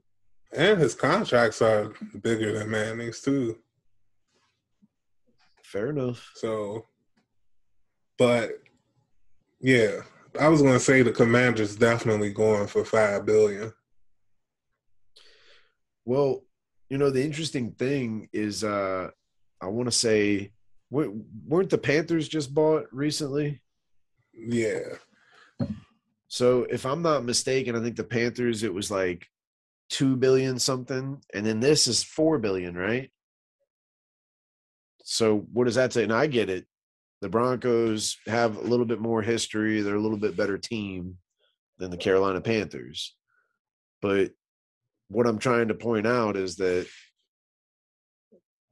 [0.53, 3.57] And his contracts are bigger than Manning's too.
[5.63, 6.31] Fair enough.
[6.35, 6.85] So,
[8.17, 8.51] but
[9.59, 10.01] yeah,
[10.39, 13.73] I was gonna say the Commanders definitely going for five billion.
[16.07, 16.45] Well,
[16.89, 19.09] you know, the interesting thing is, uh,
[19.59, 20.53] I want to say,
[20.89, 23.61] weren't the Panthers just bought recently?
[24.33, 24.95] Yeah,
[26.29, 29.27] So, if I'm not mistaken, I think the Panthers it was like
[29.89, 33.11] two billion something, and then this is four billion, right?
[35.03, 36.03] So, what does that say?
[36.03, 36.67] And I get it.
[37.19, 39.81] The Broncos have a little bit more history.
[39.81, 41.17] They're a little bit better team
[41.79, 43.13] than the Carolina Panthers.
[44.01, 44.31] But
[45.09, 46.87] what I'm trying to point out is that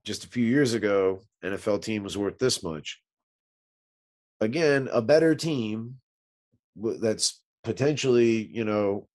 [0.04, 3.02] just a few years ago, NFL team was worth this much.
[4.42, 5.96] Again, a better team
[6.76, 9.08] that's potentially, you know,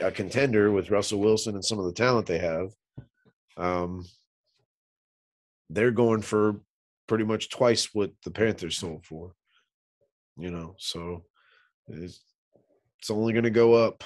[0.00, 2.70] a, contender with Russell Wilson and some of the talent they have.
[3.56, 4.04] Um,
[5.70, 6.60] they're going for
[7.06, 9.32] pretty much twice what the Panthers sold for.
[10.36, 11.24] You know, so
[11.88, 12.20] it's,
[12.98, 14.04] it's only going to go up.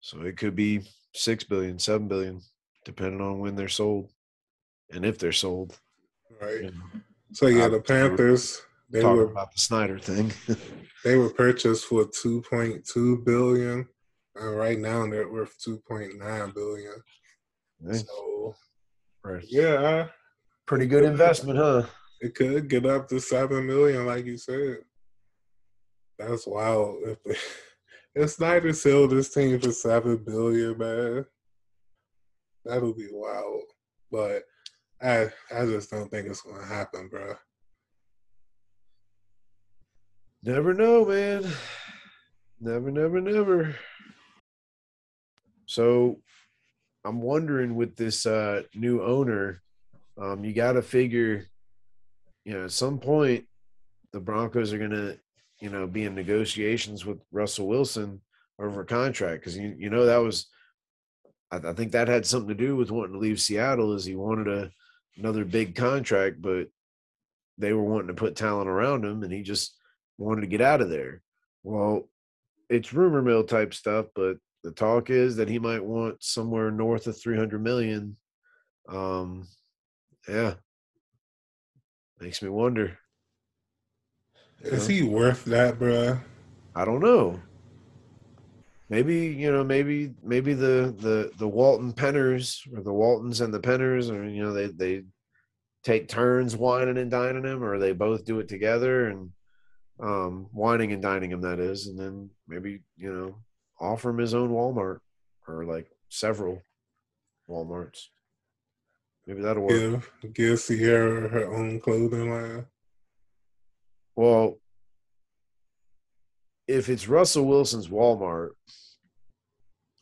[0.00, 0.82] So it could be
[1.14, 2.40] six billion, seven billion,
[2.84, 4.10] depending on when they're sold
[4.90, 5.78] and if they're sold.
[6.40, 6.62] right.
[6.62, 7.00] You know,
[7.32, 10.32] So yeah, the Panthers they talking were about the Snyder thing.
[11.04, 13.86] they were purchased for two point two billion,
[14.34, 16.94] and right now they're worth two point nine billion.
[17.86, 18.54] Hey, So
[19.24, 19.44] right.
[19.48, 20.08] yeah,
[20.66, 21.82] Pretty good investment, huh?
[22.20, 24.78] it could get up to seven million, like you said.
[26.18, 26.98] That's wild.
[28.14, 31.26] If Snyder sold this team for seven billion, man,
[32.64, 33.62] that'll be wild.
[34.10, 34.42] But
[35.00, 37.34] I I just don't think it's gonna happen, bro.
[40.42, 41.44] Never know, man.
[42.60, 43.76] Never, never, never.
[45.66, 46.20] So
[47.04, 49.62] I'm wondering with this uh new owner,
[50.18, 51.46] um, you gotta figure,
[52.44, 53.46] you know, at some point
[54.12, 55.16] the Broncos are gonna,
[55.60, 58.20] you know, be in negotiations with Russell Wilson
[58.58, 60.46] over a contract because you you know that was
[61.50, 64.14] I, I think that had something to do with wanting to leave Seattle is he
[64.14, 64.70] wanted a
[65.16, 66.68] another big contract, but
[67.58, 69.76] they were wanting to put talent around him and he just
[70.18, 71.22] wanted to get out of there.
[71.62, 72.08] Well,
[72.68, 77.06] it's rumor mill type stuff, but the talk is that he might want somewhere north
[77.06, 78.16] of 300 million.
[78.88, 79.46] Um,
[80.28, 80.54] yeah.
[82.20, 82.98] Makes me wonder.
[84.62, 86.20] Is he worth that, bruh?
[86.74, 87.40] I don't know.
[88.88, 93.60] Maybe you know, maybe maybe the the the Walton Penners or the Waltons and the
[93.60, 95.04] Penners, or you know, they they
[95.84, 99.30] take turns wining and dining him, or they both do it together and
[100.00, 101.40] um wining and dining him.
[101.40, 103.36] That is, and then maybe you know,
[103.80, 104.98] offer him his own Walmart
[105.46, 106.62] or like several
[107.48, 108.06] WalMarts.
[109.26, 109.70] Maybe that'll work.
[110.22, 112.66] Give give Ciara her own clothing line.
[114.20, 114.58] Well,
[116.68, 118.50] if it's Russell Wilson's Walmart,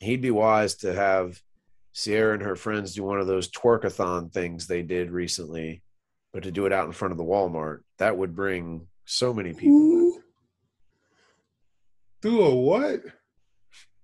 [0.00, 1.40] he'd be wise to have
[1.94, 5.82] Ciara and her friends do one of those twerkathon things they did recently,
[6.32, 7.82] but to do it out in front of the Walmart.
[7.98, 9.76] That would bring so many people.
[9.76, 10.22] Ooh.
[12.20, 13.02] Do a what?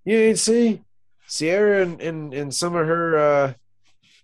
[0.05, 0.83] You didn't see
[1.29, 3.55] Ciara and, and, and some of her uh,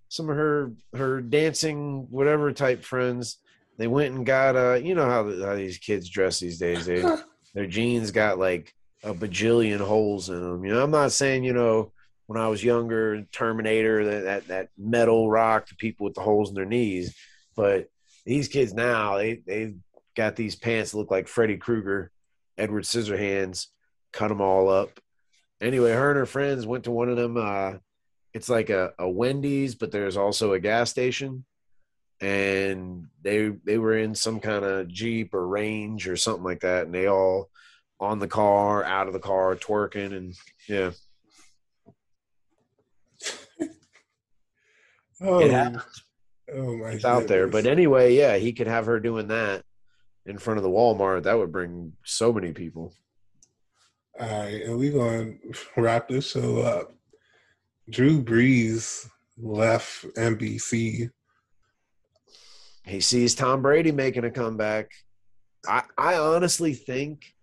[0.08, 3.38] some of her her dancing whatever type friends.
[3.80, 6.84] They went and got uh you know how, how these kids dress these days.
[6.84, 7.02] They
[7.54, 10.66] their jeans got like a bajillion holes in them.
[10.66, 11.90] You know, I'm not saying you know
[12.26, 16.50] when I was younger, Terminator, that that, that metal rock, the people with the holes
[16.50, 17.16] in their knees,
[17.56, 17.88] but
[18.26, 19.76] these kids now they they
[20.14, 22.10] got these pants that look like Freddy Krueger,
[22.58, 23.68] Edward Scissorhands,
[24.12, 25.00] cut them all up.
[25.58, 27.38] Anyway, her and her friends went to one of them.
[27.38, 27.78] Uh,
[28.34, 31.46] it's like a, a Wendy's, but there's also a gas station,
[32.20, 36.86] and they they were in some kind of Jeep or Range or something like that,
[36.86, 37.50] and they all
[37.98, 40.34] on the car, out of the car, twerking, and
[40.68, 40.90] yeah,
[45.22, 45.82] Oh, it happens.
[46.54, 47.46] oh my god It's out there.
[47.46, 49.62] But anyway, yeah, he could have her doing that
[50.26, 51.24] in front of the Walmart.
[51.24, 52.94] That would bring so many people.
[54.18, 55.38] All right, and we're going
[55.74, 56.94] to wrap this show up.
[57.90, 59.06] Drew Brees
[59.36, 61.10] left NBC.
[62.90, 64.90] He sees Tom Brady making a comeback.
[65.66, 67.34] I, I honestly think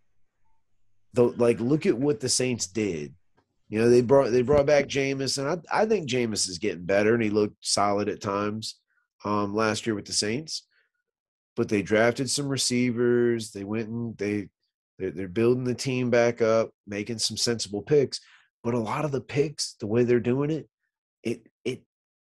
[1.13, 3.13] the like look at what the Saints did.
[3.69, 6.85] You know, they brought they brought back Jameis, and I I think Jameis is getting
[6.85, 8.75] better and he looked solid at times
[9.25, 10.63] um last year with the Saints.
[11.55, 13.51] But they drafted some receivers.
[13.51, 14.49] They went and they
[14.99, 18.19] they're, they're building the team back up, making some sensible picks.
[18.63, 20.67] But a lot of the picks, the way they're doing it
[21.23, 21.41] it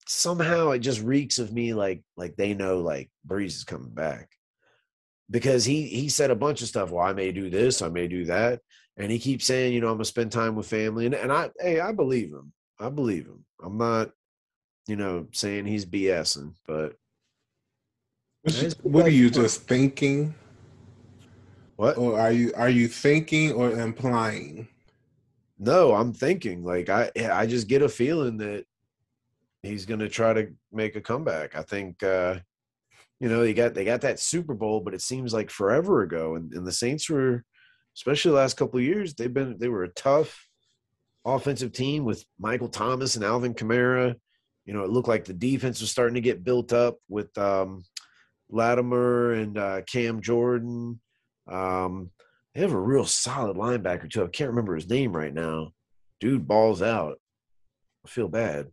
[0.09, 4.31] somehow it just reeks of me like like they know like Brees is coming back
[5.31, 6.91] because he he said a bunch of stuff.
[6.91, 8.61] Well, I may do this, I may do that,
[8.97, 11.51] and he keeps saying, you know, I'm gonna spend time with family, and and I
[11.61, 12.53] hey, I believe him.
[12.79, 13.45] I believe him.
[13.63, 14.11] I'm not,
[14.87, 16.95] you know, saying he's BSing, but
[18.83, 20.35] What, are you just thinking,
[21.77, 21.99] what?
[21.99, 24.69] or are you are you thinking or implying?
[25.59, 28.67] No, I'm thinking like I I just get a feeling that
[29.63, 31.57] he's going to try to make a comeback.
[31.57, 32.37] I think uh
[33.19, 36.35] you know, they got they got that Super Bowl, but it seems like forever ago
[36.35, 37.45] and, and the Saints were
[37.97, 40.47] especially the last couple of years, they've been they were a tough
[41.25, 44.15] offensive team with Michael Thomas and Alvin Kamara.
[44.65, 47.85] You know, it looked like the defense was starting to get built up with um
[48.51, 51.01] Lattimore and uh Cam Jordan.
[51.51, 52.11] Um
[52.55, 54.25] they have a real solid linebacker too.
[54.25, 55.73] I can't remember his name right now.
[56.21, 57.19] Dude balls out.
[58.05, 58.69] I feel bad.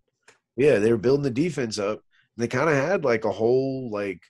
[0.55, 2.01] Yeah, they were building the defense up.
[2.37, 4.21] They kind of had like a whole like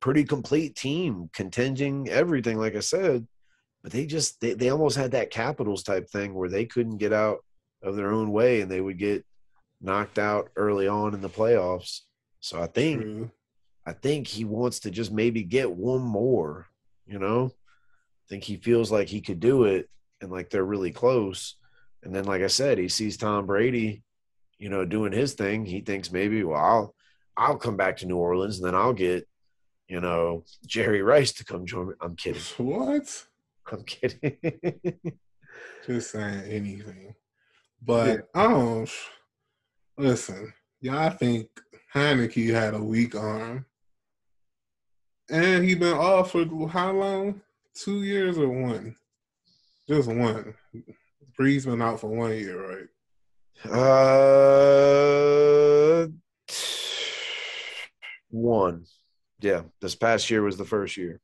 [0.00, 3.26] pretty complete team contending everything, like I said.
[3.82, 7.12] But they just they, they almost had that capitals type thing where they couldn't get
[7.12, 7.38] out
[7.82, 9.24] of their own way and they would get
[9.80, 12.00] knocked out early on in the playoffs.
[12.40, 13.30] So I think True.
[13.86, 16.66] I think he wants to just maybe get one more,
[17.06, 17.46] you know?
[17.46, 19.88] I think he feels like he could do it
[20.20, 21.54] and like they're really close.
[22.02, 24.02] And then, like I said, he sees Tom Brady,
[24.58, 25.64] you know, doing his thing.
[25.64, 26.94] He thinks maybe, well, I'll
[27.36, 29.28] I'll come back to New Orleans and then I'll get,
[29.88, 31.94] you know, Jerry Rice to come join me.
[32.00, 32.42] I'm kidding.
[32.58, 33.26] What?
[33.70, 34.36] I'm kidding.
[35.86, 37.14] Just saying anything.
[37.82, 38.90] But I don't
[39.96, 40.52] listen.
[40.80, 41.48] Y'all think
[41.94, 43.66] Heinicke had a weak arm,
[45.30, 47.40] and he been off for how long?
[47.74, 48.96] Two years or one?
[49.86, 50.54] Just one.
[51.38, 52.88] Brees been out for one year, right?
[53.64, 54.58] Uh
[58.30, 58.84] one.
[59.40, 59.62] Yeah.
[59.80, 61.20] This past year was the first year.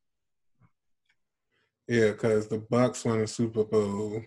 [1.87, 4.23] Yeah, because the Bucs won the Super Bowl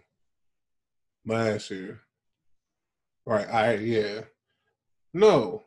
[1.26, 2.02] last year.
[3.26, 3.48] Right.
[3.50, 4.22] I yeah.
[5.14, 5.64] No.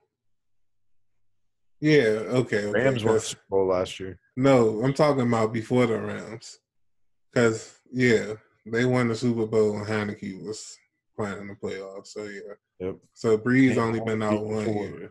[1.80, 2.00] Yeah.
[2.00, 2.66] Okay.
[2.66, 4.18] okay Rams won Super Bowl last year.
[4.36, 6.58] No, I'm talking about before the Rams.
[7.32, 8.34] Because, yeah,
[8.66, 10.78] they won the Super Bowl and Heinicke was
[11.20, 12.08] playing in the playoffs.
[12.08, 12.54] So, yeah.
[12.80, 12.96] Yep.
[13.14, 14.84] So, Brees Yeah, only been out one before.
[14.84, 15.10] year.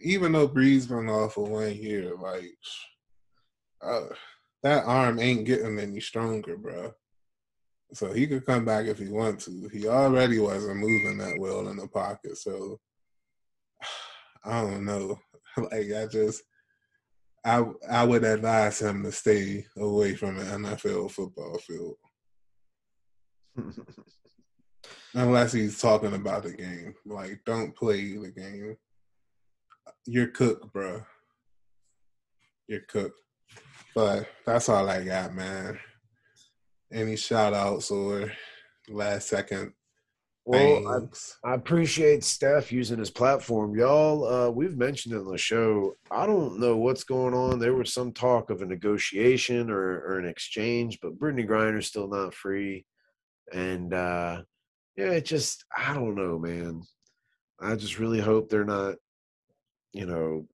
[0.00, 2.50] Even though Brees been off for one year, like,
[3.82, 4.06] uh,
[4.62, 6.92] that arm ain't getting any stronger, bro.
[7.92, 9.68] So he could come back if he wants to.
[9.72, 12.80] He already wasn't moving that well in the pocket, so
[14.44, 15.18] I don't know.
[15.56, 16.42] like I just
[17.44, 21.94] I I would advise him to stay away from the NFL football field.
[25.14, 26.94] Unless he's talking about the game.
[27.06, 28.76] Like, don't play the game.
[30.06, 31.02] You're cooked, bro.
[32.68, 33.18] You're cooked.
[33.94, 35.78] But that's all I got, man.
[36.92, 38.30] Any shout outs or
[38.88, 39.72] last second
[40.44, 41.08] Well,
[41.44, 41.50] I?
[41.50, 43.74] I appreciate Steph using his platform.
[43.76, 45.94] Y'all, uh, we've mentioned it on the show.
[46.10, 47.58] I don't know what's going on.
[47.58, 52.06] There was some talk of a negotiation or, or an exchange, but Brittney Griner's still
[52.08, 52.84] not free.
[53.52, 54.42] And uh,
[54.96, 56.82] yeah, it just, I don't know, man.
[57.60, 58.96] I just really hope they're not,
[59.92, 60.46] you know,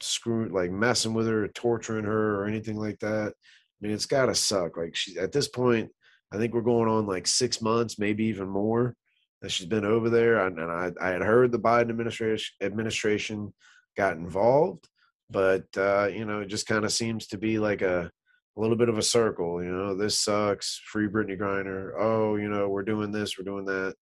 [0.00, 3.32] screwing, like messing with her, or torturing her, or anything like that.
[3.32, 4.76] I mean, it's got to suck.
[4.76, 5.90] Like, she, at this point,
[6.32, 8.94] I think we're going on like six months, maybe even more
[9.40, 10.46] that she's been over there.
[10.46, 13.54] And, and I, I had heard the Biden administration administration
[13.96, 14.88] got involved,
[15.30, 18.10] but uh, you know, it just kind of seems to be like a,
[18.58, 19.62] a little bit of a circle.
[19.62, 20.80] You know, this sucks.
[20.84, 21.92] Free Brittney Griner.
[21.98, 23.94] Oh, you know, we're doing this, we're doing that.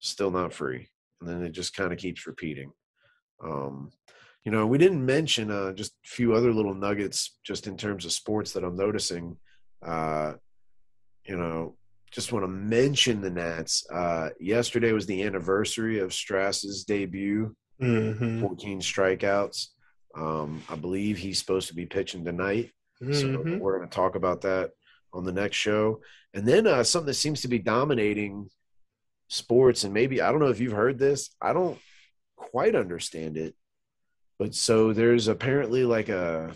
[0.00, 0.88] Still not free,
[1.20, 2.70] and then it just kind of keeps repeating.
[3.42, 3.90] Um,
[4.44, 8.04] you know, we didn't mention uh, just a few other little nuggets just in terms
[8.04, 9.36] of sports that I'm noticing.
[9.84, 10.34] Uh,
[11.24, 11.76] you know,
[12.12, 13.84] just want to mention the Nats.
[13.92, 18.40] Uh, yesterday was the anniversary of Stras's debut, Mm-hmm.
[18.40, 19.66] 14 strikeouts.
[20.16, 22.70] Um, I believe he's supposed to be pitching tonight.
[23.00, 23.58] So Mhm.
[23.58, 24.70] we're going to talk about that
[25.12, 26.00] on the next show.
[26.34, 28.48] And then uh, something that seems to be dominating
[29.28, 31.30] sports, and maybe I don't know if you've heard this.
[31.40, 31.78] I don't
[32.36, 33.54] quite understand it,
[34.38, 36.54] but so there's apparently like a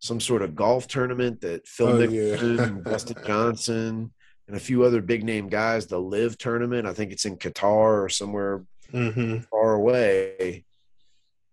[0.00, 2.64] some sort of golf tournament that Phil Oh, Mickelson, yeah.
[2.64, 4.12] and Dustin Johnson,
[4.48, 5.86] and a few other big name guys.
[5.86, 9.38] The LIV tournament, I think it's in Qatar or somewhere Mm-hmm.
[9.50, 10.64] far away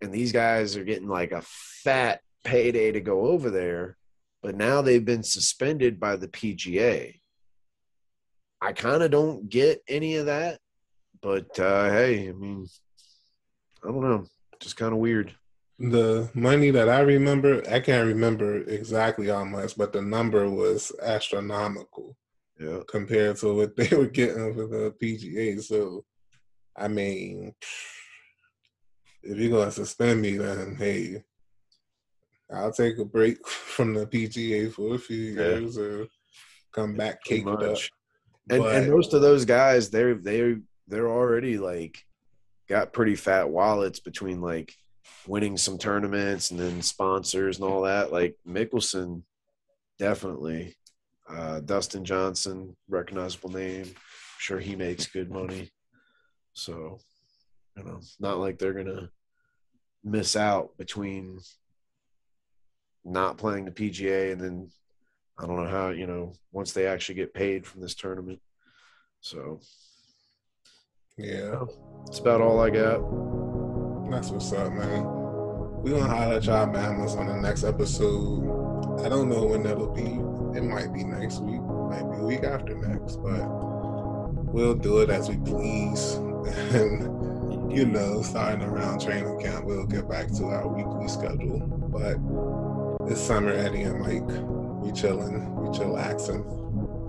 [0.02, 3.98] and these guys are getting like a fat payday to go over there
[4.42, 7.14] but now they've been suspended by the pga
[8.62, 10.60] i kind of don't get any of that
[11.22, 12.68] but uh hey i mean
[13.84, 14.26] i don't know.
[14.60, 15.34] Just kind of weird.
[15.80, 20.92] The money that I remember, I can't remember exactly how much, but the number was
[21.02, 22.16] astronomical
[22.60, 22.80] yeah.
[22.88, 25.62] compared to what they were getting for the PGA.
[25.64, 26.06] So,
[26.78, 27.56] I mean,
[29.24, 31.24] if you're going to suspend me, then hey,
[32.54, 33.46] I'll take a break
[33.76, 35.58] from the PGA for a few Yeah.
[35.60, 36.08] years or
[36.74, 37.60] come back caked up.
[37.62, 37.92] much.
[38.50, 42.04] and But- and most of those guys they're they're they're already like
[42.68, 44.74] got pretty fat wallets between like
[45.28, 49.22] winning some tournaments and then sponsors and all that like mickelson
[50.00, 50.76] definitely
[51.30, 53.86] uh dustin johnson recognizable name
[54.40, 55.70] sure he makes good money
[56.54, 56.98] so
[57.78, 59.10] you know not like they're gonna
[60.04, 61.40] miss out between
[63.04, 64.70] not playing the pga and then
[65.40, 68.40] I don't know how, you know, once they actually get paid from this tournament.
[69.22, 69.60] So
[71.18, 71.66] yeah,
[72.06, 73.00] that's about all I got.
[74.12, 75.04] that's what's up, man.
[75.84, 78.44] We're going to holler at y'all mamas on the next episode.
[79.04, 80.20] I don't know when that'll be.
[80.56, 83.48] It might be next week, might be a week after next, but
[84.54, 86.20] we'll do it as we please.
[86.74, 91.60] And, you know, starting around training camp, we'll get back to our weekly schedule.
[91.60, 92.18] But
[93.12, 94.24] this summer, Eddie and Mike,
[94.82, 96.46] we chilling, we chillaxing.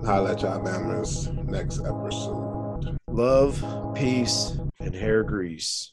[0.05, 2.99] Holla at y'all mamas next episode.
[3.07, 5.93] Love, peace, and hair grease.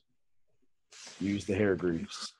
[1.19, 2.33] Use the hair grease.